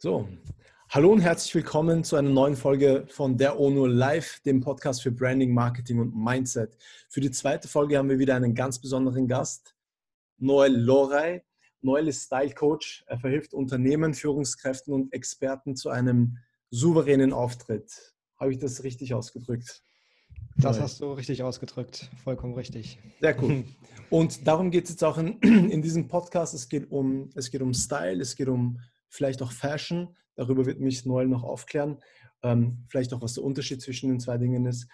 [0.00, 0.28] So,
[0.90, 5.10] hallo und herzlich willkommen zu einer neuen Folge von Der ONO Live, dem Podcast für
[5.10, 6.76] Branding, Marketing und Mindset.
[7.08, 9.74] Für die zweite Folge haben wir wieder einen ganz besonderen Gast,
[10.36, 11.42] Noel Lorey.
[11.80, 13.02] Noel ist Style Coach.
[13.08, 16.38] Er verhilft Unternehmen, Führungskräften und Experten zu einem
[16.70, 18.14] souveränen Auftritt.
[18.36, 19.82] Habe ich das richtig ausgedrückt?
[20.58, 22.08] Das hast du richtig ausgedrückt.
[22.22, 23.00] Vollkommen richtig.
[23.20, 23.64] Sehr cool.
[24.10, 26.54] Und darum geht es jetzt auch in, in diesem Podcast.
[26.54, 28.78] Es geht, um, es geht um Style, es geht um
[29.08, 30.16] vielleicht auch Fashion.
[30.34, 31.98] Darüber wird mich Noel noch aufklären.
[32.42, 34.88] Ähm, vielleicht auch, was der Unterschied zwischen den zwei Dingen ist.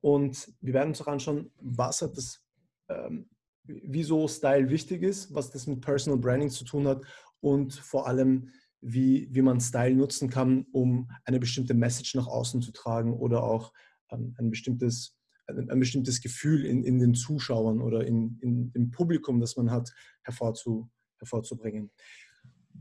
[0.00, 2.42] Und wir werden uns auch anschauen, was hat das,
[2.88, 3.28] ähm,
[3.64, 7.02] wieso Style wichtig ist, was das mit Personal Branding zu tun hat
[7.40, 12.62] und vor allem, wie, wie man Style nutzen kann, um eine bestimmte Message nach außen
[12.62, 13.72] zu tragen oder auch
[14.10, 15.16] ähm, ein bestimmtes
[15.58, 19.92] ein, bestimmtes Gefühl in, in den Zuschauern oder in, in, im Publikum, das man hat,
[20.22, 21.90] hervorzu, hervorzubringen.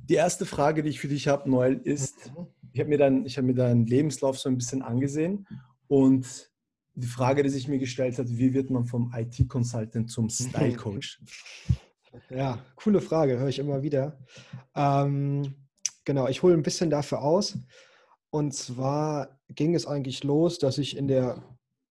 [0.08, 2.47] Die erste Frage, die ich für dich habe, Noel, ist, mhm.
[2.72, 5.47] ich habe mir, dein, hab mir deinen Lebenslauf so ein bisschen angesehen
[5.88, 6.50] und
[6.95, 11.22] die Frage, die sich mir gestellt hat, wie wird man vom IT-Consultant zum Style-Coach?
[12.30, 14.19] Ja, coole Frage, höre ich immer wieder.
[14.75, 15.56] Ähm,
[16.06, 17.58] genau, ich hole ein bisschen dafür aus.
[18.31, 21.44] Und zwar ging es eigentlich los, dass ich in der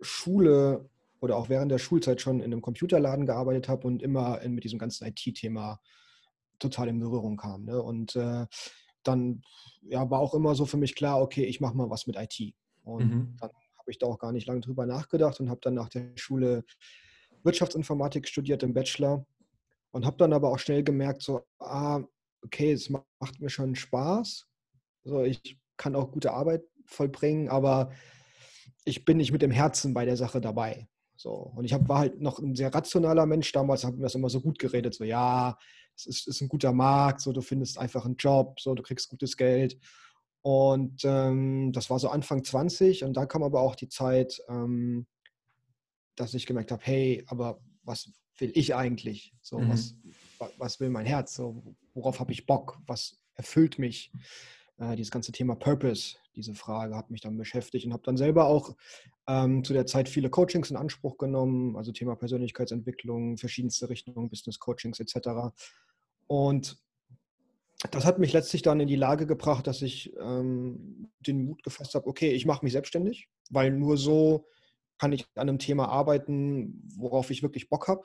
[0.00, 0.88] Schule
[1.20, 4.78] oder auch während der Schulzeit schon in einem Computerladen gearbeitet habe und immer mit diesem
[4.78, 5.80] ganzen IT-Thema
[6.62, 7.64] total in Berührung kam.
[7.64, 7.82] Ne?
[7.82, 8.46] Und äh,
[9.02, 9.42] dann
[9.82, 12.54] ja, war auch immer so für mich klar, okay, ich mache mal was mit IT.
[12.84, 13.36] Und mhm.
[13.40, 16.12] dann habe ich da auch gar nicht lange drüber nachgedacht und habe dann nach der
[16.16, 16.64] Schule
[17.42, 19.26] Wirtschaftsinformatik studiert im Bachelor
[19.90, 22.00] und habe dann aber auch schnell gemerkt, so, ah,
[22.44, 24.46] okay, es macht mir schon Spaß.
[25.04, 27.90] So, ich kann auch gute Arbeit vollbringen, aber
[28.84, 30.88] ich bin nicht mit dem Herzen bei der Sache dabei.
[31.16, 34.14] So, und ich hab, war halt noch ein sehr rationaler Mensch damals, habe mir das
[34.14, 35.56] immer so gut geredet, so ja,
[35.96, 39.08] es ist, ist, ein guter Markt, so du findest einfach einen Job, so du kriegst
[39.08, 39.78] gutes Geld.
[40.42, 45.06] Und ähm, das war so Anfang 20 und dann kam aber auch die Zeit, ähm,
[46.16, 49.34] dass ich gemerkt habe, hey, aber was will ich eigentlich?
[49.40, 49.70] So, mhm.
[49.70, 49.94] was,
[50.58, 51.34] was will mein Herz?
[51.34, 51.62] So,
[51.94, 52.78] worauf habe ich Bock?
[52.86, 54.12] Was erfüllt mich?
[54.78, 58.46] Äh, dieses ganze Thema Purpose, diese Frage hat mich dann beschäftigt und habe dann selber
[58.46, 58.74] auch
[59.28, 64.58] ähm, zu der Zeit viele Coachings in Anspruch genommen, also Thema Persönlichkeitsentwicklung, verschiedenste Richtungen, Business
[64.58, 65.54] Coachings etc.
[66.26, 66.82] Und
[67.90, 71.94] das hat mich letztlich dann in die Lage gebracht, dass ich ähm, den Mut gefasst
[71.94, 74.46] habe, okay, ich mache mich selbstständig, weil nur so
[74.98, 78.02] kann ich an einem Thema arbeiten, worauf ich wirklich Bock habe.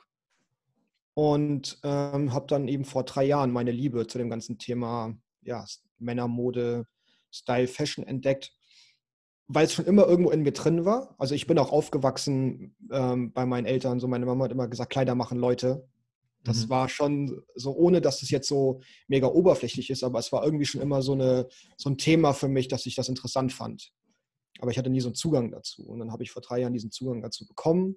[1.14, 5.64] Und ähm, habe dann eben vor drei Jahren meine Liebe zu dem ganzen Thema ja,
[5.98, 6.86] Männermode,
[7.30, 8.52] Style, Fashion entdeckt,
[9.46, 11.14] weil es schon immer irgendwo in mir drin war.
[11.18, 14.00] Also ich bin auch aufgewachsen ähm, bei meinen Eltern.
[14.00, 15.88] So meine Mama hat immer gesagt, Kleider machen Leute.
[16.44, 16.70] Das mhm.
[16.70, 20.66] war schon so, ohne dass es jetzt so mega oberflächlich ist, aber es war irgendwie
[20.66, 23.90] schon immer so, eine, so ein Thema für mich, dass ich das interessant fand.
[24.60, 25.84] Aber ich hatte nie so einen Zugang dazu.
[25.86, 27.96] Und dann habe ich vor drei Jahren diesen Zugang dazu bekommen,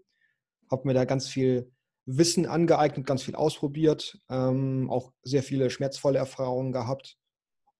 [0.69, 1.71] habe mir da ganz viel
[2.05, 7.17] Wissen angeeignet, ganz viel ausprobiert, ähm, auch sehr viele schmerzvolle Erfahrungen gehabt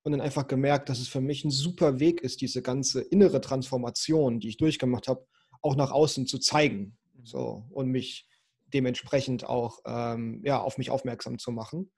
[0.04, 3.42] und dann einfach gemerkt, dass es für mich ein super Weg ist, diese ganze innere
[3.42, 5.26] Transformation, die ich durchgemacht habe,
[5.62, 6.98] auch nach außen zu zeigen.
[7.14, 7.26] Mhm.
[7.26, 8.28] So, und mich
[8.74, 11.92] dementsprechend auch ähm, ja, auf mich aufmerksam zu machen.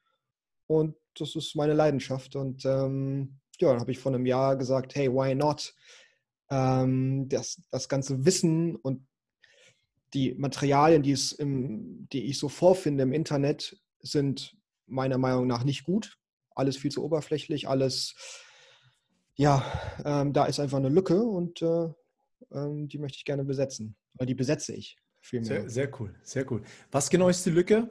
[0.68, 2.36] Und das ist meine Leidenschaft.
[2.36, 5.76] Und ähm, ja, dann habe ich vor einem Jahr gesagt, hey, why not?
[6.50, 9.08] Ähm, das, das ganze Wissen und
[10.14, 14.56] die Materialien, die, es im, die ich so vorfinde im Internet, sind
[14.86, 16.18] meiner Meinung nach nicht gut
[16.56, 18.16] alles viel zu oberflächlich, alles,
[19.36, 19.64] ja,
[20.06, 21.90] ähm, da ist einfach eine Lücke und äh,
[22.52, 23.96] ähm, die möchte ich gerne besetzen.
[24.16, 25.62] Oder die besetze ich vielmehr.
[25.62, 26.62] Sehr, sehr cool, sehr cool.
[26.92, 27.90] Was genau ist die Lücke?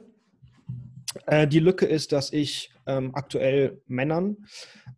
[1.25, 4.37] Äh, die Lücke ist, dass ich ähm, aktuell Männern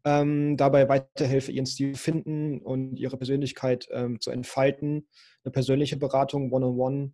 [0.03, 5.07] ähm, dabei weiterhelfe, ihren Stil finden und ihre Persönlichkeit ähm, zu entfalten.
[5.43, 7.13] Eine persönliche Beratung, One-on-One,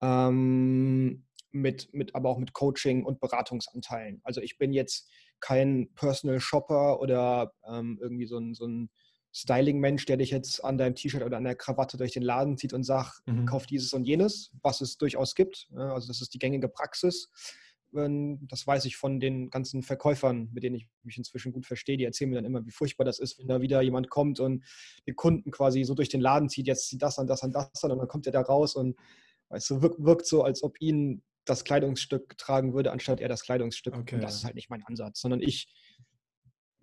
[0.00, 4.20] -on -one, ähm, mit, mit, aber auch mit Coaching und Beratungsanteilen.
[4.22, 5.10] Also ich bin jetzt
[5.40, 8.90] kein Personal Shopper oder ähm, irgendwie so ein, so ein
[9.34, 12.72] Styling-Mensch, der dich jetzt an deinem T-Shirt oder an der Krawatte durch den Laden zieht
[12.72, 13.46] und sagt, mhm.
[13.46, 15.68] kauf dieses und jenes, was es durchaus gibt.
[15.74, 17.28] Also das ist die gängige Praxis.
[17.92, 21.96] Das weiß ich von den ganzen Verkäufern, mit denen ich mich inzwischen gut verstehe.
[21.96, 24.64] Die erzählen mir dann immer, wie furchtbar das ist, wenn da wieder jemand kommt und
[25.06, 27.82] den Kunden quasi so durch den Laden zieht, jetzt zieht das an, das an, das
[27.82, 28.98] an und dann kommt er da raus und
[29.48, 33.42] weißt du, wirkt, wirkt so, als ob ihn das Kleidungsstück tragen würde, anstatt er das
[33.42, 33.96] Kleidungsstück.
[33.96, 34.16] Okay.
[34.16, 35.66] Und das ist halt nicht mein Ansatz, sondern ich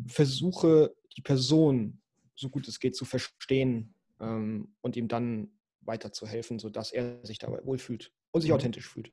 [0.08, 2.02] versuche, die Person
[2.36, 5.50] so gut es geht zu verstehen ähm, und ihm dann
[5.82, 8.56] weiterzuhelfen, sodass er sich dabei wohlfühlt und sich mhm.
[8.56, 9.12] authentisch fühlt.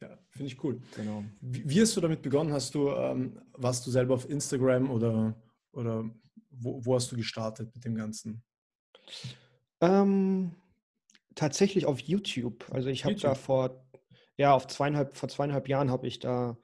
[0.00, 0.80] Ja, finde ich cool.
[0.96, 1.24] Genau.
[1.40, 2.52] Wie, wie, hast du damit begonnen?
[2.52, 5.40] Hast du, ähm, warst du selber auf Instagram oder,
[5.72, 6.10] oder
[6.50, 8.42] wo, wo, hast du gestartet mit dem Ganzen?
[9.80, 10.56] Ähm,
[11.34, 12.66] tatsächlich auf YouTube.
[12.72, 13.86] Also ich habe da vor,
[14.36, 16.58] ja, auf zweieinhalb, vor zweieinhalb Jahren habe ich da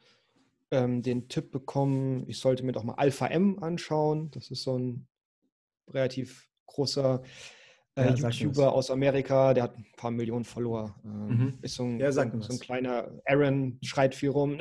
[0.72, 4.30] ähm, den Tipp bekommen, ich sollte mir doch mal Alpha M anschauen.
[4.32, 5.06] Das ist so ein
[5.92, 7.22] relativ großer
[7.98, 10.94] äh, YouTuber aus Amerika, der hat ein paar Millionen Follower.
[11.04, 11.58] Ähm, mhm.
[11.62, 14.56] Ist so ein, ja, so ein kleiner Aaron, schreit viel rum.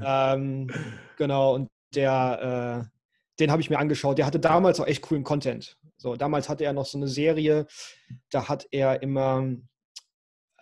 [0.04, 0.70] ähm,
[1.16, 2.98] genau, und der, äh,
[3.40, 4.18] den habe ich mir angeschaut.
[4.18, 5.76] Der hatte damals auch echt coolen Content.
[5.96, 7.66] So, damals hatte er noch so eine Serie,
[8.30, 9.46] da hat er immer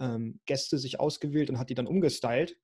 [0.01, 2.57] ähm, Gäste sich ausgewählt und hat die dann umgestylt.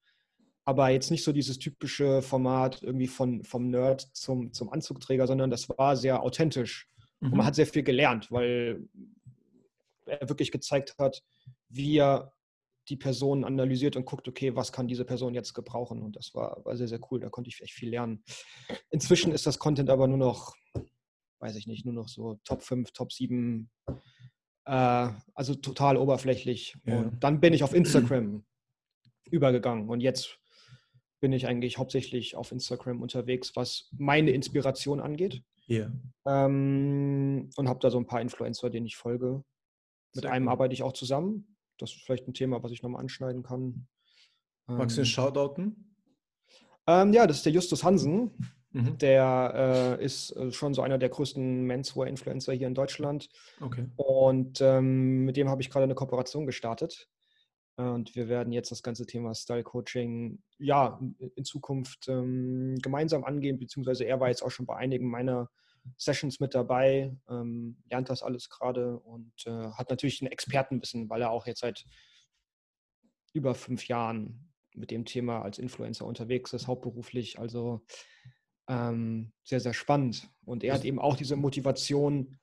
[0.64, 5.50] Aber jetzt nicht so dieses typische Format irgendwie von, vom Nerd zum, zum Anzugträger, sondern
[5.50, 6.88] das war sehr authentisch.
[7.20, 7.26] Mhm.
[7.26, 7.46] Und man mhm.
[7.46, 8.88] hat sehr viel gelernt, weil
[10.06, 11.22] er wirklich gezeigt hat,
[11.68, 12.32] wie er
[12.88, 16.02] die Person analysiert und guckt, okay, was kann diese Person jetzt gebrauchen?
[16.02, 17.20] Und das war, war sehr, sehr cool.
[17.20, 18.22] Da konnte ich echt viel lernen.
[18.90, 20.54] Inzwischen ist das Content aber nur noch,
[21.40, 23.70] weiß ich nicht, nur noch so Top 5, Top 7,
[24.66, 26.76] äh, also total oberflächlich.
[26.84, 26.98] Ja.
[26.98, 28.44] Und dann bin ich auf Instagram
[29.30, 29.88] übergegangen.
[29.88, 30.38] Und jetzt
[31.24, 35.42] bin ich eigentlich hauptsächlich auf Instagram unterwegs, was meine Inspiration angeht.
[35.70, 35.90] Yeah.
[36.26, 39.42] Ähm, und habe da so ein paar Influencer, denen ich folge.
[40.14, 40.52] Mit Sehr einem cool.
[40.52, 41.56] arbeite ich auch zusammen.
[41.78, 43.86] Das ist vielleicht ein Thema, was ich nochmal anschneiden kann.
[44.66, 45.96] Magst du den ähm, Shoutouten?
[46.86, 48.52] Ähm, ja, das ist der Justus Hansen.
[48.72, 48.98] Mhm.
[48.98, 53.30] Der äh, ist äh, schon so einer der größten Menswear-Influencer hier in Deutschland.
[53.62, 53.86] Okay.
[53.96, 57.08] Und ähm, mit dem habe ich gerade eine Kooperation gestartet.
[57.76, 61.00] Und wir werden jetzt das ganze Thema Style Coaching ja
[61.34, 65.50] in Zukunft ähm, gemeinsam angehen, beziehungsweise er war jetzt auch schon bei einigen meiner
[65.96, 71.22] Sessions mit dabei, ähm, lernt das alles gerade und äh, hat natürlich ein Expertenwissen, weil
[71.22, 71.84] er auch jetzt seit
[73.32, 77.38] über fünf Jahren mit dem Thema als Influencer unterwegs ist, hauptberuflich.
[77.38, 77.84] Also
[78.68, 80.28] ähm, sehr, sehr spannend.
[80.44, 82.38] Und er hat eben auch diese Motivation,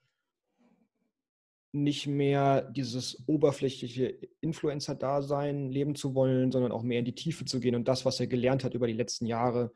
[1.73, 4.07] nicht mehr dieses oberflächliche
[4.41, 8.19] Influencer-Dasein leben zu wollen, sondern auch mehr in die Tiefe zu gehen und das, was
[8.19, 9.71] er gelernt hat über die letzten Jahre,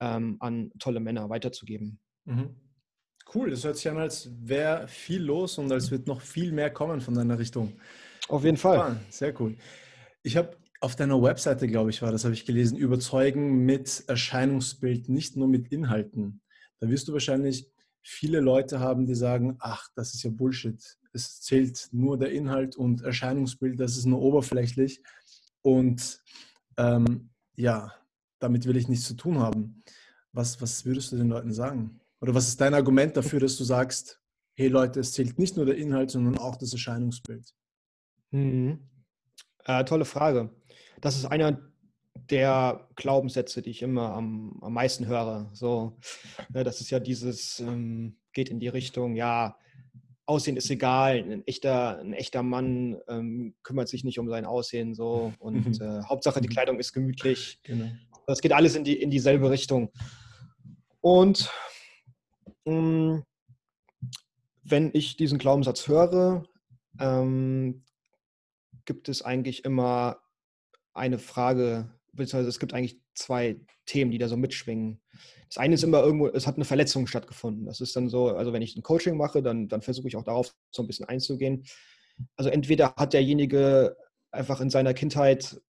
[0.00, 1.98] ähm, an tolle Männer weiterzugeben.
[2.24, 2.54] Mhm.
[3.34, 6.70] Cool, das hört sich an, als wäre viel los und als wird noch viel mehr
[6.70, 7.72] kommen von deiner Richtung.
[8.28, 8.78] Auf jeden Fall.
[8.78, 9.56] Ah, sehr cool.
[10.22, 15.08] Ich habe auf deiner Webseite, glaube ich, war das, habe ich gelesen, überzeugen mit Erscheinungsbild,
[15.08, 16.40] nicht nur mit Inhalten.
[16.78, 17.68] Da wirst du wahrscheinlich
[18.02, 20.80] viele Leute haben, die sagen, ach, das ist ja Bullshit
[21.16, 25.02] es zählt nur der Inhalt und Erscheinungsbild, das ist nur oberflächlich.
[25.62, 26.22] Und
[26.76, 27.92] ähm, ja,
[28.38, 29.82] damit will ich nichts zu tun haben.
[30.32, 32.00] Was, was würdest du den Leuten sagen?
[32.20, 34.20] Oder was ist dein Argument dafür, dass du sagst,
[34.54, 37.52] hey Leute, es zählt nicht nur der Inhalt, sondern auch das Erscheinungsbild?
[38.30, 38.78] Mhm.
[39.64, 40.50] Äh, tolle Frage.
[41.00, 41.60] Das ist einer
[42.30, 45.50] der Glaubenssätze, die ich immer am, am meisten höre.
[45.52, 45.98] So,
[46.48, 49.58] ne, das ist ja dieses, ähm, geht in die Richtung, ja,
[50.26, 54.94] Aussehen ist egal, ein echter, ein echter Mann ähm, kümmert sich nicht um sein Aussehen
[54.94, 56.52] so und äh, Hauptsache die mhm.
[56.52, 57.60] Kleidung ist gemütlich.
[57.62, 57.90] Genau.
[58.26, 59.92] Das geht alles in, die, in dieselbe Richtung.
[61.00, 61.50] Und
[62.64, 63.24] mh, mm,
[64.64, 66.44] wenn ich diesen Glaubenssatz höre,
[66.98, 67.84] ähm,
[68.84, 70.18] gibt es eigentlich immer
[70.92, 75.00] eine Frage, beziehungsweise es gibt eigentlich zwei Themen, die da so mitschwingen.
[75.48, 77.66] Das eine ist immer irgendwo, es hat eine Verletzung stattgefunden.
[77.66, 80.24] Das ist dann so, also wenn ich ein Coaching mache, dann, dann versuche ich auch
[80.24, 81.64] darauf so ein bisschen einzugehen.
[82.36, 83.96] Also entweder hat derjenige
[84.30, 85.60] einfach in seiner Kindheit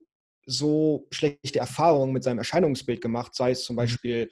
[0.45, 3.77] so schlechte Erfahrungen mit seinem Erscheinungsbild gemacht, sei es zum mhm.
[3.77, 4.29] Beispiel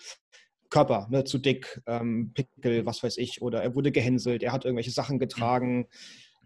[0.70, 4.66] Körper, ne, zu dick, ähm, Pickel, was weiß ich, oder er wurde gehänselt, er hat
[4.66, 5.88] irgendwelche Sachen getragen,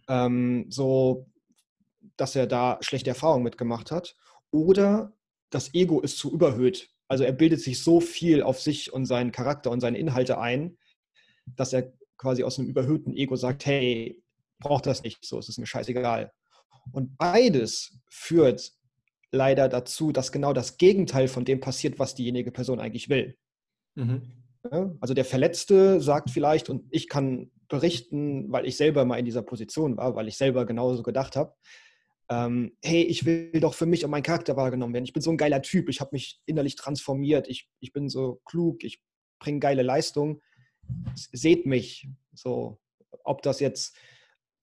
[0.08, 1.28] ähm, so
[2.18, 4.16] dass er da schlechte Erfahrungen mitgemacht hat.
[4.52, 5.14] Oder
[5.50, 6.90] das Ego ist zu überhöht.
[7.08, 10.78] Also er bildet sich so viel auf sich und seinen Charakter und seine Inhalte ein,
[11.46, 14.22] dass er quasi aus einem überhöhten Ego sagt, hey,
[14.60, 16.32] braucht das nicht, so es ist mir scheißegal.
[16.92, 18.74] Und beides führt
[19.32, 23.38] leider dazu, dass genau das Gegenteil von dem passiert, was diejenige Person eigentlich will.
[23.96, 24.24] Mhm.
[25.00, 29.42] Also der Verletzte sagt vielleicht, und ich kann berichten, weil ich selber mal in dieser
[29.42, 31.54] Position war, weil ich selber genauso gedacht habe,
[32.30, 35.06] ähm, hey, ich will doch für mich und meinen Charakter wahrgenommen werden.
[35.06, 38.42] Ich bin so ein geiler Typ, ich habe mich innerlich transformiert, ich, ich bin so
[38.46, 39.02] klug, ich
[39.40, 40.42] bringe geile Leistung.
[41.16, 42.80] Seht mich, so,
[43.24, 43.98] ob das jetzt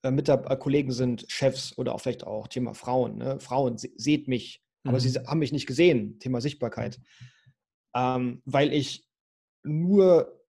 [0.03, 3.19] äh, Mitarbeiter, sind, Chefs oder auch vielleicht auch Thema Frauen.
[3.19, 3.41] Ne?
[3.41, 5.01] Frauen, se seht mich, aber mhm.
[5.01, 7.01] sie haben mich nicht gesehen, Thema Sichtbarkeit.
[7.95, 9.09] Ähm, weil ich
[9.65, 10.45] nur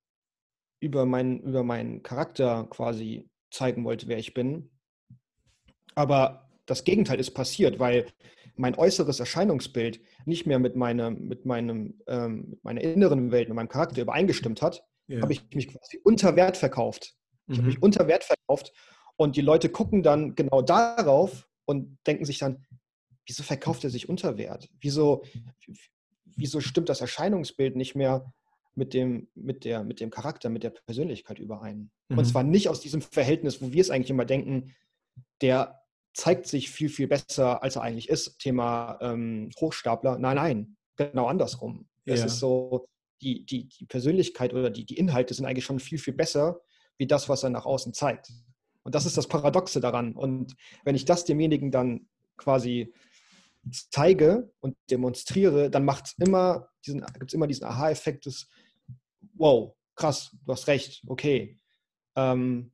[0.80, 4.70] über, mein, über meinen Charakter quasi zeigen wollte, wer ich bin.
[5.96, 8.06] Aber das Gegenteil ist passiert, weil
[8.56, 13.56] mein äußeres Erscheinungsbild nicht mehr mit, meiner, mit, meinem, ähm, mit meiner inneren Welt, mit
[13.56, 15.22] meinem Charakter übereingestimmt hat, yeah.
[15.22, 17.16] habe ich mich quasi unter Wert verkauft.
[17.48, 17.58] Ich mhm.
[17.58, 18.74] habe mich unter Wert verkauft
[19.16, 22.66] und die Leute gucken dann genau darauf und denken sich dann,
[23.26, 24.70] wieso verkauft er sich unter Wert?
[24.80, 25.24] Wieso,
[26.26, 28.34] wieso stimmt das Erscheinungsbild nicht mehr
[28.76, 31.92] mit dem, mit, der, mit dem Charakter, mit der Persönlichkeit überein?
[32.10, 32.18] Mhm.
[32.18, 34.74] Und zwar nicht aus diesem Verhältnis, wo wir es eigentlich immer denken,
[35.42, 35.82] der
[36.18, 38.40] zeigt sich viel, viel besser, als er eigentlich ist.
[38.40, 40.18] Thema ähm, Hochstapler.
[40.18, 41.88] Nein, nein, genau andersrum.
[42.06, 42.16] Ja.
[42.16, 42.90] Es ist so,
[43.22, 46.60] die, die, die Persönlichkeit oder die, die Inhalte sind eigentlich schon viel, viel besser,
[46.98, 48.32] wie das, was er nach außen zeigt.
[48.82, 50.14] Und das ist das Paradoxe daran.
[50.14, 52.94] Und wenn ich das demjenigen dann quasi
[53.92, 58.50] zeige und demonstriere, dann macht es immer diesen, gibt es immer diesen Aha-Effekt des
[59.34, 61.60] Wow, krass, du hast recht, okay.
[62.16, 62.72] Ähm,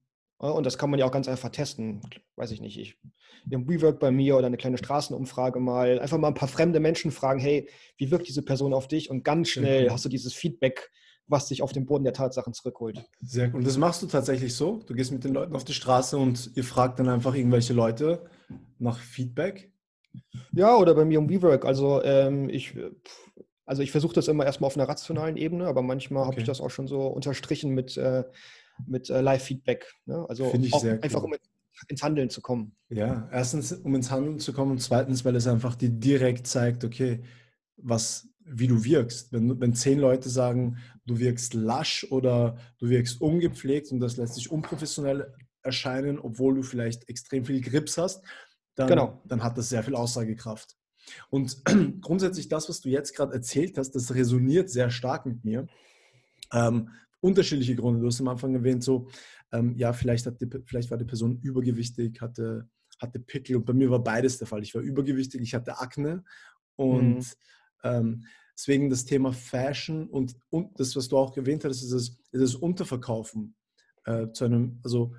[0.51, 2.01] und das kann man ja auch ganz einfach testen.
[2.35, 2.97] Weiß ich nicht, ich
[3.49, 7.11] im WeWork bei mir oder eine kleine Straßenumfrage mal, einfach mal ein paar fremde Menschen
[7.11, 9.09] fragen, hey, wie wirkt diese Person auf dich?
[9.09, 10.91] Und ganz schnell hast du dieses Feedback,
[11.27, 13.03] was dich auf den Boden der Tatsachen zurückholt.
[13.21, 13.59] Sehr gut.
[13.59, 14.81] Und das machst du tatsächlich so?
[14.85, 18.25] Du gehst mit den Leuten auf die Straße und ihr fragt dann einfach irgendwelche Leute
[18.79, 19.71] nach Feedback?
[20.51, 21.65] Ja, oder bei mir im WeWork.
[21.65, 22.75] Also ähm, ich,
[23.65, 26.31] also ich versuche das immer erstmal auf einer rationalen Ebene, aber manchmal okay.
[26.31, 28.23] habe ich das auch schon so unterstrichen mit, äh,
[28.85, 29.91] mit äh, Live-Feedback.
[30.05, 30.25] Ne?
[30.27, 31.33] Also einfach um
[31.87, 32.75] ins Handeln zu kommen.
[32.89, 36.83] Ja, erstens, um ins Handeln zu kommen und zweitens, weil es einfach dir direkt zeigt,
[36.83, 37.23] okay,
[37.77, 39.31] was, wie du wirkst.
[39.33, 44.35] Wenn, wenn zehn Leute sagen, du wirkst lasch oder du wirkst ungepflegt und das lässt
[44.35, 48.23] sich unprofessionell erscheinen, obwohl du vielleicht extrem viel Grips hast,
[48.75, 49.21] dann, genau.
[49.25, 50.75] dann hat das sehr viel Aussagekraft.
[51.29, 51.63] Und
[52.01, 55.67] grundsätzlich das, was du jetzt gerade erzählt hast, das resoniert sehr stark mit mir.
[56.51, 56.89] Ähm,
[57.23, 58.01] unterschiedliche Gründe.
[58.01, 59.07] Du hast am Anfang erwähnt, so,
[59.51, 62.67] ähm, ja, vielleicht, hat die, vielleicht war die Person übergewichtig, hatte,
[62.99, 64.61] hatte Pickel und bei mir war beides der Fall.
[64.61, 66.23] Ich war übergewichtig, ich hatte Akne
[66.75, 67.25] und mhm.
[67.83, 68.25] ähm,
[68.57, 72.41] deswegen das Thema Fashion und, und das, was du auch erwähnt hast, ist das, ist
[72.41, 73.55] das Unterverkaufen
[74.05, 75.15] äh, zu einem, also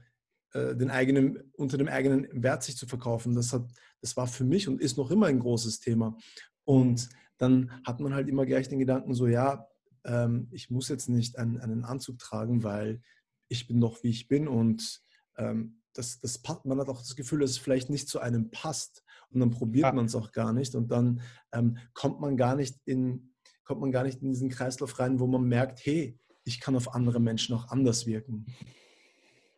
[0.52, 3.34] äh, den eigenen, unter dem eigenen Wert sich zu verkaufen.
[3.34, 3.66] Das, hat,
[4.02, 6.18] das war für mich und ist noch immer ein großes Thema.
[6.64, 7.08] Und
[7.38, 9.66] dann hat man halt immer gleich den Gedanken so, ja,
[10.04, 13.02] ähm, ich muss jetzt nicht einen, einen Anzug tragen, weil
[13.48, 15.02] ich bin doch wie ich bin und
[15.36, 19.04] ähm, das, das, man hat auch das Gefühl, dass es vielleicht nicht zu einem passt
[19.30, 19.92] und dann probiert ja.
[19.92, 21.20] man es auch gar nicht und dann
[21.52, 23.30] ähm, kommt man gar nicht in
[23.64, 26.94] kommt man gar nicht in diesen Kreislauf rein, wo man merkt, hey, ich kann auf
[26.94, 28.46] andere Menschen auch anders wirken.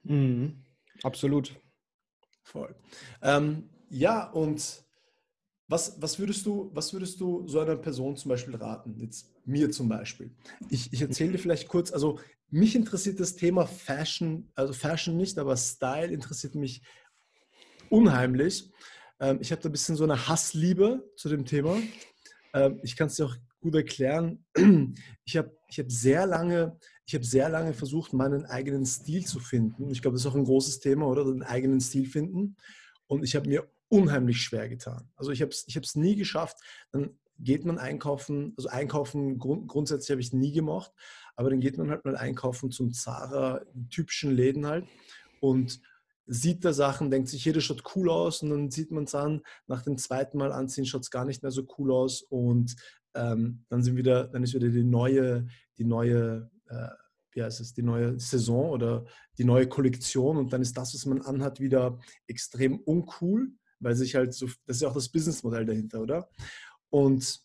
[0.04, 0.64] Mhm.
[1.02, 1.54] Absolut.
[2.42, 2.74] Voll.
[3.22, 4.84] Ähm, ja, und
[5.68, 8.96] was, was, würdest du, was würdest du so einer Person zum Beispiel raten?
[9.00, 10.30] Jetzt mir zum Beispiel.
[10.68, 12.18] Ich, ich erzähle dir vielleicht kurz, also
[12.50, 16.82] mich interessiert das Thema Fashion, also Fashion nicht, aber Style interessiert mich
[17.90, 18.70] unheimlich.
[19.20, 21.78] Ähm, ich habe da ein bisschen so eine Hassliebe zu dem Thema.
[22.54, 24.44] Ähm, ich kann es dir auch gut erklären.
[25.24, 29.40] Ich habe ich hab sehr lange, ich habe sehr lange versucht, meinen eigenen Stil zu
[29.40, 29.90] finden.
[29.90, 31.24] Ich glaube, das ist auch ein großes Thema, oder?
[31.24, 32.56] Den eigenen Stil finden.
[33.08, 35.10] Und ich habe mir unheimlich schwer getan.
[35.16, 36.58] Also ich habe es ich nie geschafft.
[36.92, 40.92] Dann geht man einkaufen, also einkaufen grund, grundsätzlich habe ich nie gemacht,
[41.34, 44.86] aber dann geht man halt mal einkaufen zum Zara, typischen Läden halt
[45.40, 45.80] und
[46.26, 49.42] sieht da Sachen, denkt sich, jeder schaut cool aus und dann sieht man es an,
[49.66, 52.74] nach dem zweiten Mal anziehen schaut es gar nicht mehr so cool aus und
[53.14, 55.46] ähm, dann sind wieder, dann ist wieder die neue,
[55.78, 56.88] die neue, äh,
[57.32, 59.04] wie heißt es, die neue Saison oder
[59.38, 64.14] die neue Kollektion und dann ist das, was man anhat, wieder extrem uncool weil sich
[64.14, 66.28] halt so, das ist ja auch das Businessmodell dahinter, oder?
[66.90, 67.40] Und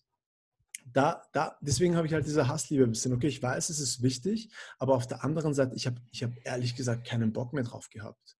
[0.93, 3.13] da, da, deswegen habe ich halt diese Hassliebe ein bisschen.
[3.13, 6.31] Okay, ich weiß, es ist wichtig, aber auf der anderen Seite, ich habe ich hab
[6.43, 8.37] ehrlich gesagt keinen Bock mehr drauf gehabt.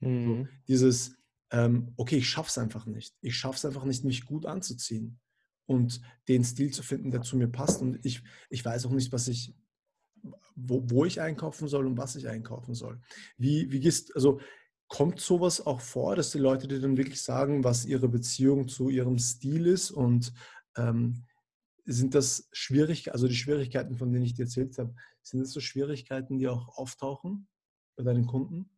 [0.00, 0.26] Mhm.
[0.26, 1.16] So, dieses,
[1.50, 3.16] ähm, okay, ich schaffe es einfach nicht.
[3.20, 5.18] Ich schaffe es einfach nicht, mich gut anzuziehen
[5.66, 7.80] und den Stil zu finden, der zu mir passt.
[7.80, 9.54] Und ich, ich weiß auch nicht, was ich,
[10.54, 13.00] wo, wo ich einkaufen soll und was ich einkaufen soll.
[13.36, 14.40] Wie, wie gehst, also
[14.90, 18.88] Kommt sowas auch vor, dass die Leute dir dann wirklich sagen, was ihre Beziehung zu
[18.88, 19.92] ihrem Stil ist?
[19.92, 20.32] Und
[20.76, 21.26] ähm,
[21.84, 24.92] sind das Schwierigkeiten, also die Schwierigkeiten, von denen ich dir erzählt habe,
[25.22, 27.46] sind das so Schwierigkeiten, die auch auftauchen
[27.96, 28.68] bei deinen Kunden?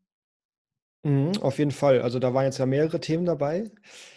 [1.02, 2.02] Mhm, auf jeden Fall.
[2.02, 3.70] Also da waren jetzt ja mehrere Themen dabei.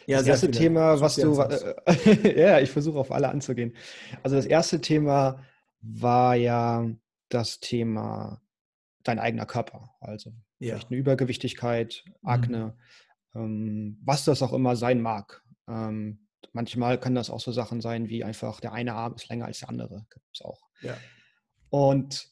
[0.05, 0.59] Ja, das erste viele.
[0.59, 3.73] Thema, was du, äh, ja, ich versuche auf alle anzugehen.
[4.21, 5.39] Also das erste Thema
[5.79, 6.85] war ja
[7.29, 8.41] das Thema
[9.03, 9.95] dein eigener Körper.
[10.01, 10.73] Also ja.
[10.73, 12.13] vielleicht eine Übergewichtigkeit, mhm.
[12.23, 12.77] Akne,
[13.33, 13.41] mhm.
[13.41, 15.43] ähm, was das auch immer sein mag.
[15.67, 19.45] Ähm, manchmal kann das auch so Sachen sein wie einfach der eine Arm ist länger
[19.45, 20.05] als der andere.
[20.09, 20.67] Gibt es auch.
[20.81, 20.97] Ja.
[21.69, 22.29] Und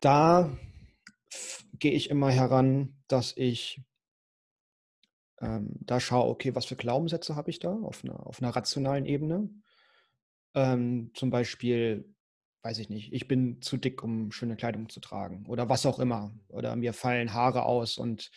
[0.00, 0.56] da
[1.78, 3.82] gehe ich immer heran, dass ich
[5.40, 9.06] ähm, da schaue, okay, was für Glaubenssätze habe ich da auf einer, auf einer rationalen
[9.06, 9.50] Ebene.
[10.54, 12.14] Ähm, zum Beispiel
[12.62, 15.98] weiß ich nicht, ich bin zu dick, um schöne Kleidung zu tragen oder was auch
[15.98, 16.32] immer.
[16.48, 18.30] Oder mir fallen Haare aus und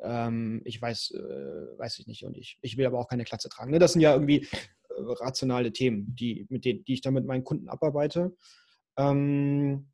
[0.00, 3.48] ähm, ich weiß, äh, weiß ich nicht, und ich, ich will aber auch keine Klatze
[3.48, 3.70] tragen.
[3.70, 3.78] Ne?
[3.78, 4.46] Das sind ja irgendwie
[4.88, 8.36] äh, rationale Themen, die, mit denen, die ich dann mit meinen Kunden abarbeite.
[8.96, 9.90] Ähm,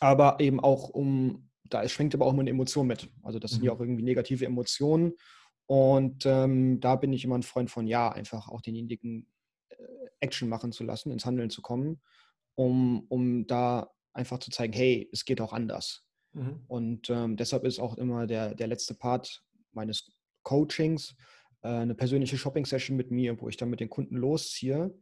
[0.00, 3.08] aber eben auch um, da schwenkt aber auch immer eine Emotion mit.
[3.22, 3.76] Also das sind ja mhm.
[3.76, 5.14] auch irgendwie negative Emotionen.
[5.66, 9.26] Und ähm, da bin ich immer ein Freund von, ja, einfach auch denjenigen
[9.68, 9.74] äh,
[10.20, 12.00] Action machen zu lassen, ins Handeln zu kommen,
[12.58, 16.04] um, um da einfach zu zeigen, hey, es geht auch anders.
[16.32, 16.64] Mhm.
[16.66, 20.10] Und ähm, deshalb ist auch immer der, der letzte Part meines
[20.42, 21.14] Coachings
[21.62, 24.92] äh, eine persönliche Shopping-Session mit mir, wo ich dann mit den Kunden losziehe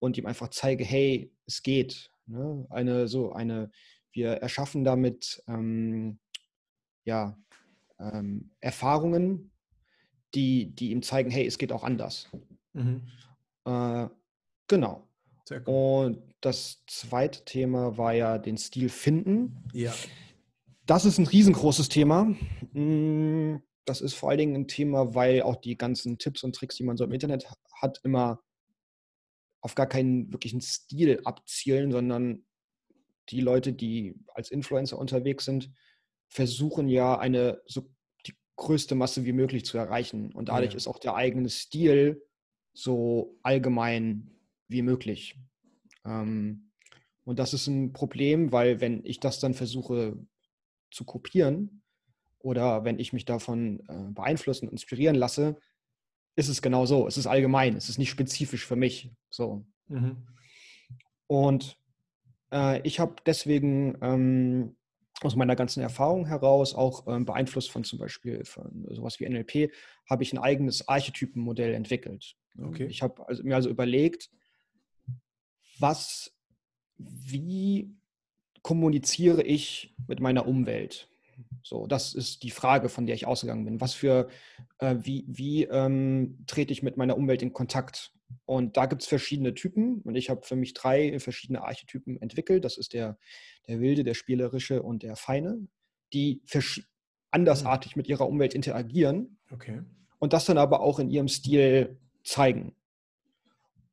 [0.00, 2.10] und ihm einfach zeige, hey, es geht.
[2.26, 2.66] Ne?
[2.70, 3.70] Eine, so eine,
[4.10, 6.18] wir erschaffen damit ähm,
[7.04, 7.38] ja,
[8.00, 9.52] ähm, Erfahrungen,
[10.34, 12.28] die, die ihm zeigen, hey, es geht auch anders.
[12.72, 13.06] Mhm.
[13.64, 14.08] Äh,
[14.66, 15.06] genau.
[15.64, 19.64] Und das zweite Thema war ja den Stil finden.
[19.72, 19.94] Ja.
[20.86, 22.24] Das ist ein riesengroßes Thema.
[22.72, 26.76] Mm, das ist vor allen Dingen ein Thema, weil auch die ganzen Tipps und Tricks,
[26.76, 27.46] die man so im Internet
[27.80, 28.40] hat, immer
[29.60, 32.44] auf gar keinen wirklichen Stil abzielen, sondern
[33.30, 35.72] die Leute, die als Influencer unterwegs sind,
[36.28, 37.88] versuchen ja eine so
[38.26, 40.32] die größte Masse wie möglich zu erreichen.
[40.32, 40.76] Und dadurch ja.
[40.76, 42.22] ist auch der eigene Stil
[42.74, 44.35] so allgemein
[44.68, 45.38] wie möglich.
[46.04, 46.70] Ähm,
[47.24, 50.16] und das ist ein Problem, weil wenn ich das dann versuche
[50.90, 51.82] zu kopieren
[52.38, 55.56] oder wenn ich mich davon äh, beeinflussen, inspirieren lasse,
[56.36, 57.06] ist es genau so.
[57.08, 59.10] Es ist allgemein, es ist nicht spezifisch für mich.
[59.30, 59.66] So.
[59.88, 60.26] Mhm.
[61.26, 61.78] Und
[62.52, 64.76] äh, ich habe deswegen ähm,
[65.22, 69.72] aus meiner ganzen Erfahrung heraus, auch ähm, beeinflusst von zum Beispiel von sowas wie NLP,
[70.08, 72.36] habe ich ein eigenes Archetypenmodell entwickelt.
[72.62, 72.86] Okay.
[72.86, 74.30] Ich habe also, mir also überlegt,
[75.78, 76.32] was,
[76.98, 77.94] wie
[78.62, 81.08] kommuniziere ich mit meiner Umwelt?
[81.62, 83.80] So, das ist die Frage, von der ich ausgegangen bin.
[83.80, 84.28] Was für,
[84.78, 88.12] äh, wie, wie ähm, trete ich mit meiner Umwelt in Kontakt?
[88.44, 92.64] Und da gibt es verschiedene Typen und ich habe für mich drei verschiedene Archetypen entwickelt.
[92.64, 93.18] Das ist der,
[93.68, 95.68] der wilde, der spielerische und der feine,
[96.12, 96.42] die
[97.30, 99.82] andersartig mit ihrer Umwelt interagieren okay.
[100.18, 102.74] und das dann aber auch in ihrem Stil zeigen.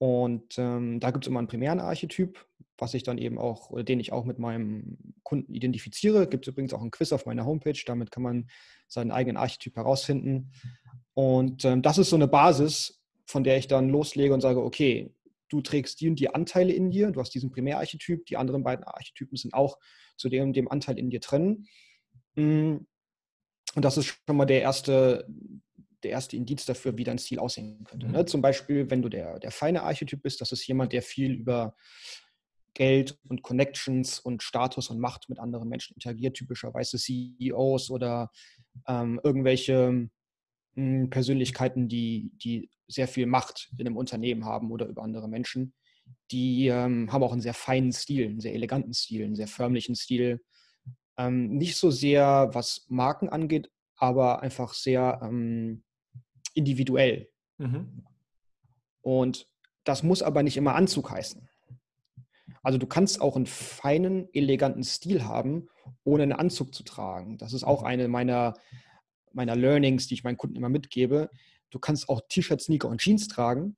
[0.03, 2.45] Und ähm, da gibt es immer einen primären Archetyp,
[2.77, 6.27] was ich dann eben auch, oder den ich auch mit meinem Kunden identifiziere.
[6.27, 8.49] Gibt es übrigens auch ein Quiz auf meiner Homepage, damit kann man
[8.89, 10.51] seinen eigenen Archetyp herausfinden.
[11.13, 15.15] Und ähm, das ist so eine Basis, von der ich dann loslege und sage, okay,
[15.47, 18.83] du trägst die und die Anteile in dir, du hast diesen Primärarchetyp, die anderen beiden
[18.83, 19.79] Archetypen sind auch
[20.17, 21.65] zu dem, dem Anteil in dir drin.
[22.35, 22.75] Mm.
[23.75, 25.25] Und das ist schon mal der erste,
[26.03, 28.07] der erste Indiz dafür, wie dein Stil aussehen könnte.
[28.07, 28.19] Ne?
[28.19, 28.27] Mhm.
[28.27, 31.75] Zum Beispiel, wenn du der, der feine Archetyp bist, das ist jemand, der viel über
[32.73, 38.31] Geld und Connections und Status und Macht mit anderen Menschen interagiert, typischerweise CEOs oder
[38.87, 40.09] ähm, irgendwelche mh,
[40.75, 45.73] hm, Persönlichkeiten, die, die sehr viel Macht in einem Unternehmen haben oder über andere Menschen.
[46.31, 49.95] Die ähm, haben auch einen sehr feinen Stil, einen sehr eleganten Stil, einen sehr förmlichen
[49.95, 50.41] Stil.
[51.17, 55.83] Ähm, nicht so sehr, was Marken angeht, aber einfach sehr ähm,
[56.53, 57.29] individuell.
[57.57, 58.05] Mhm.
[59.01, 59.47] Und
[59.83, 61.47] das muss aber nicht immer Anzug heißen.
[62.61, 65.67] Also du kannst auch einen feinen, eleganten Stil haben,
[66.03, 67.37] ohne einen Anzug zu tragen.
[67.37, 68.53] Das ist auch eine meiner,
[69.33, 71.29] meiner Learnings, die ich meinen Kunden immer mitgebe.
[71.69, 73.75] Du kannst auch T-Shirt, Sneaker und Jeans tragen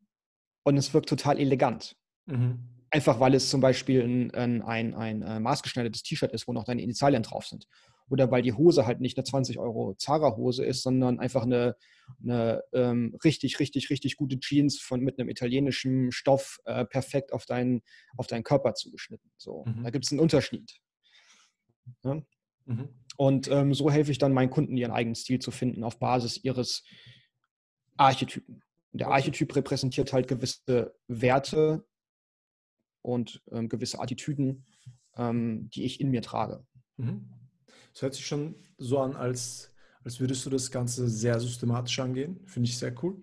[0.64, 1.96] und es wirkt total elegant.
[2.28, 2.70] Mhm.
[2.92, 6.66] Einfach weil es zum Beispiel ein, ein, ein, ein äh, maßgeschneidertes T-Shirt ist, wo noch
[6.66, 7.68] deine Initialien drauf sind
[8.10, 11.76] oder weil die Hose halt nicht eine 20 Euro Zara-Hose ist, sondern einfach eine,
[12.22, 17.46] eine ähm, richtig, richtig, richtig gute Jeans von, mit einem italienischen Stoff äh, perfekt auf
[17.46, 17.82] deinen,
[18.18, 19.32] auf deinen Körper zugeschnitten.
[19.38, 19.84] So, mhm.
[19.84, 20.80] Da gibt es einen Unterschied.
[22.04, 22.22] Ja?
[22.65, 22.89] Mhm.
[23.18, 26.38] Und ähm, so helfe ich dann meinen Kunden, ihren eigenen Stil zu finden auf Basis
[26.44, 26.84] ihres
[27.98, 28.62] Archetypen.
[28.91, 31.86] Und der Archetyp repräsentiert halt gewisse Werte
[33.02, 34.65] und ähm, gewisse Attitüden,
[35.15, 36.65] ähm, die ich in mir trage.
[36.98, 37.30] Mhm.
[37.95, 42.41] Es hört sich schon so an, als, als würdest du das Ganze sehr systematisch angehen.
[42.45, 43.15] Finde ich sehr cool.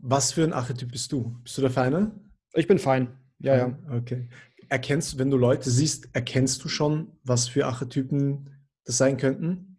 [0.00, 1.36] Was für ein Archetyp bist du?
[1.44, 2.12] Bist du der Feine?
[2.54, 3.18] Ich bin fein.
[3.40, 3.78] Ja, ja.
[3.90, 4.26] Okay.
[4.70, 8.48] Erkennst, wenn du Leute siehst, erkennst du schon, was für Archetypen
[8.84, 9.76] das sein könnten?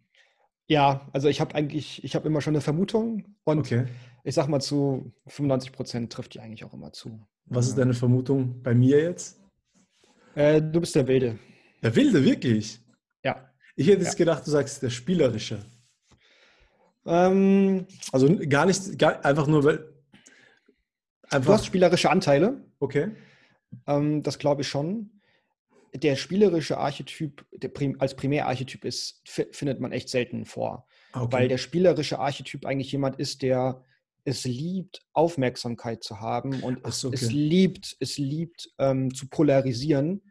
[0.68, 3.86] Ja, also ich habe eigentlich, ich habe immer schon eine Vermutung und okay.
[4.22, 7.26] ich sag mal zu 95 Prozent trifft die eigentlich auch immer zu.
[7.46, 9.40] Was ist deine Vermutung bei mir jetzt?
[10.36, 11.40] Äh, du bist der Wilde.
[11.82, 12.78] Der Wilde, wirklich?
[13.74, 15.64] Ich hätte jetzt gedacht, du sagst der Spielerische.
[17.06, 19.92] Ähm, also gar nicht, gar, einfach nur, weil.
[21.30, 22.64] Einfach du hast spielerische Anteile.
[22.78, 23.12] Okay.
[23.86, 25.10] Ähm, das glaube ich schon.
[25.94, 30.86] der spielerische Archetyp der Prim als Primärarchetyp ist, findet man echt selten vor.
[31.14, 31.32] Okay.
[31.32, 33.84] Weil der spielerische Archetyp eigentlich jemand ist, der
[34.24, 37.18] es liebt, Aufmerksamkeit zu haben und so, okay.
[37.20, 40.22] es, liebt, es liebt ähm, zu polarisieren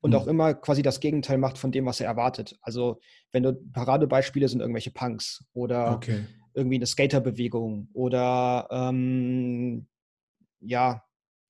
[0.00, 0.16] und mhm.
[0.16, 2.58] auch immer quasi das Gegenteil macht von dem, was er erwartet.
[2.62, 3.00] Also
[3.32, 6.24] wenn du Paradebeispiele sind irgendwelche Punks oder okay.
[6.54, 9.86] irgendwie eine Skaterbewegung oder ähm,
[10.60, 11.02] ja,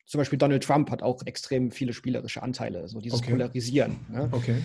[0.06, 3.30] zum Beispiel Donald Trump hat auch extrem viele spielerische Anteile, so dieses okay.
[3.30, 4.00] Polarisieren.
[4.10, 4.28] Ne?
[4.32, 4.62] Okay.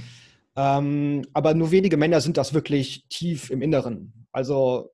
[0.56, 4.28] Ähm, aber nur wenige Männer sind das wirklich tief im Inneren.
[4.32, 4.92] Also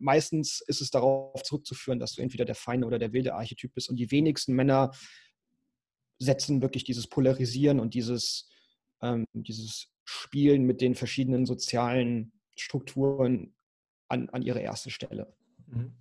[0.00, 3.88] meistens ist es darauf zurückzuführen, dass du entweder der feine oder der wilde Archetyp bist.
[3.88, 4.90] Und die wenigsten Männer
[6.24, 8.48] setzen wirklich dieses Polarisieren und dieses,
[9.00, 13.54] ähm, dieses Spielen mit den verschiedenen sozialen Strukturen
[14.08, 15.34] an, an ihre erste Stelle.
[15.66, 15.92] Mhm.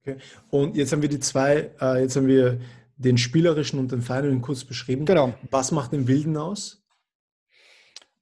[0.00, 0.16] Okay.
[0.50, 2.60] Und jetzt haben wir die zwei, äh, jetzt haben wir
[2.96, 5.04] den spielerischen und den feinen kurz beschrieben.
[5.04, 5.34] Genau.
[5.50, 6.82] Was macht den Wilden aus?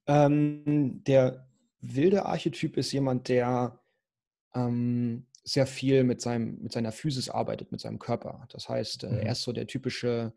[0.06, 1.48] Ähm, der
[1.80, 3.80] wilde Archetyp ist jemand, der
[4.54, 8.46] ähm, sehr viel mit, seinem, mit seiner Physis arbeitet, mit seinem Körper.
[8.50, 9.18] Das heißt, äh, mhm.
[9.18, 10.32] er ist so der typische,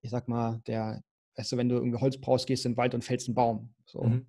[0.00, 1.02] ich sag mal, der,
[1.36, 3.34] weißt du, wenn du irgendwie Holz brauchst, gehst du in den Wald und fällst einen
[3.34, 3.74] Baum.
[3.86, 4.02] So.
[4.02, 4.26] Mhm.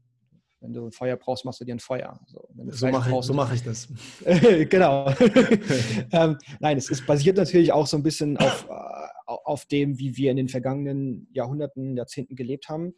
[0.61, 2.19] Wenn du ein Feuer brauchst, machst du dir ein Feuer.
[2.27, 3.87] So, so mache ich, so mach ich das.
[4.69, 5.09] genau.
[6.11, 8.73] ähm, nein, es ist basiert natürlich auch so ein bisschen auf, äh,
[9.25, 12.93] auf dem, wie wir in den vergangenen Jahrhunderten, Jahrzehnten gelebt haben.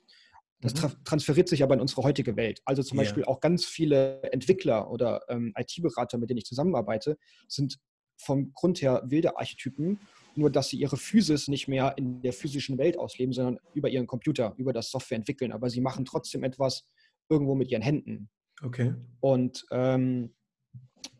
[0.61, 0.77] Das mhm.
[0.77, 2.61] tra transferiert sich aber in unsere heutige Welt.
[2.65, 7.77] Also zum Beispiel auch ganz viele Entwickler oder ähm, IT-Berater, mit denen ich zusammenarbeite, sind
[8.17, 9.99] vom Grund her wilde Archetypen,
[10.35, 14.07] nur dass sie ihre Physis nicht mehr in der physischen Welt ausleben, sondern über ihren
[14.07, 15.51] Computer, über das Software entwickeln.
[15.51, 16.87] Aber sie machen trotzdem etwas
[17.29, 18.29] irgendwo mit ihren Händen.
[18.63, 18.93] Okay.
[19.19, 20.33] Und ähm,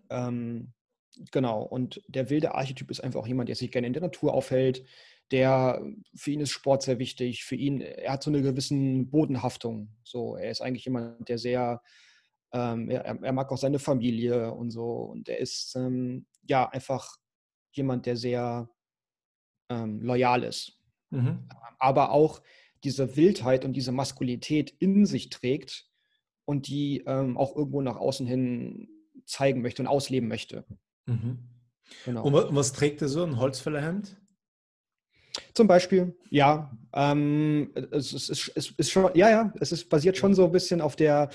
[0.09, 0.73] ähm,
[1.31, 4.33] genau, und der wilde Archetyp ist einfach auch jemand, der sich gerne in der Natur
[4.33, 4.85] aufhält,
[5.31, 5.81] der
[6.15, 7.43] für ihn ist Sport sehr wichtig.
[7.43, 9.95] Für ihn, er hat so eine gewisse Bodenhaftung.
[10.03, 11.81] So, er ist eigentlich jemand, der sehr,
[12.53, 14.91] ähm, er, er, mag auch seine Familie und so.
[14.91, 17.15] Und er ist ähm, ja einfach
[17.71, 18.69] jemand, der sehr
[19.71, 20.77] ähm, loyal ist.
[21.09, 21.47] Mhm.
[21.79, 22.41] Aber auch
[22.83, 25.87] diese Wildheit und diese Maskulität in sich trägt
[26.45, 28.89] und die ähm, auch irgendwo nach außen hin
[29.25, 30.65] zeigen möchte und ausleben möchte.
[31.05, 31.39] Mhm.
[32.05, 32.23] Genau.
[32.23, 33.23] Und was trägt er so?
[33.23, 34.17] Ein Holzfällerhemd?
[35.53, 36.75] Zum Beispiel, ja.
[36.93, 40.81] Ähm, es, ist, es, ist, schon, ja, ja, es ist basiert schon so ein bisschen
[40.81, 41.29] auf der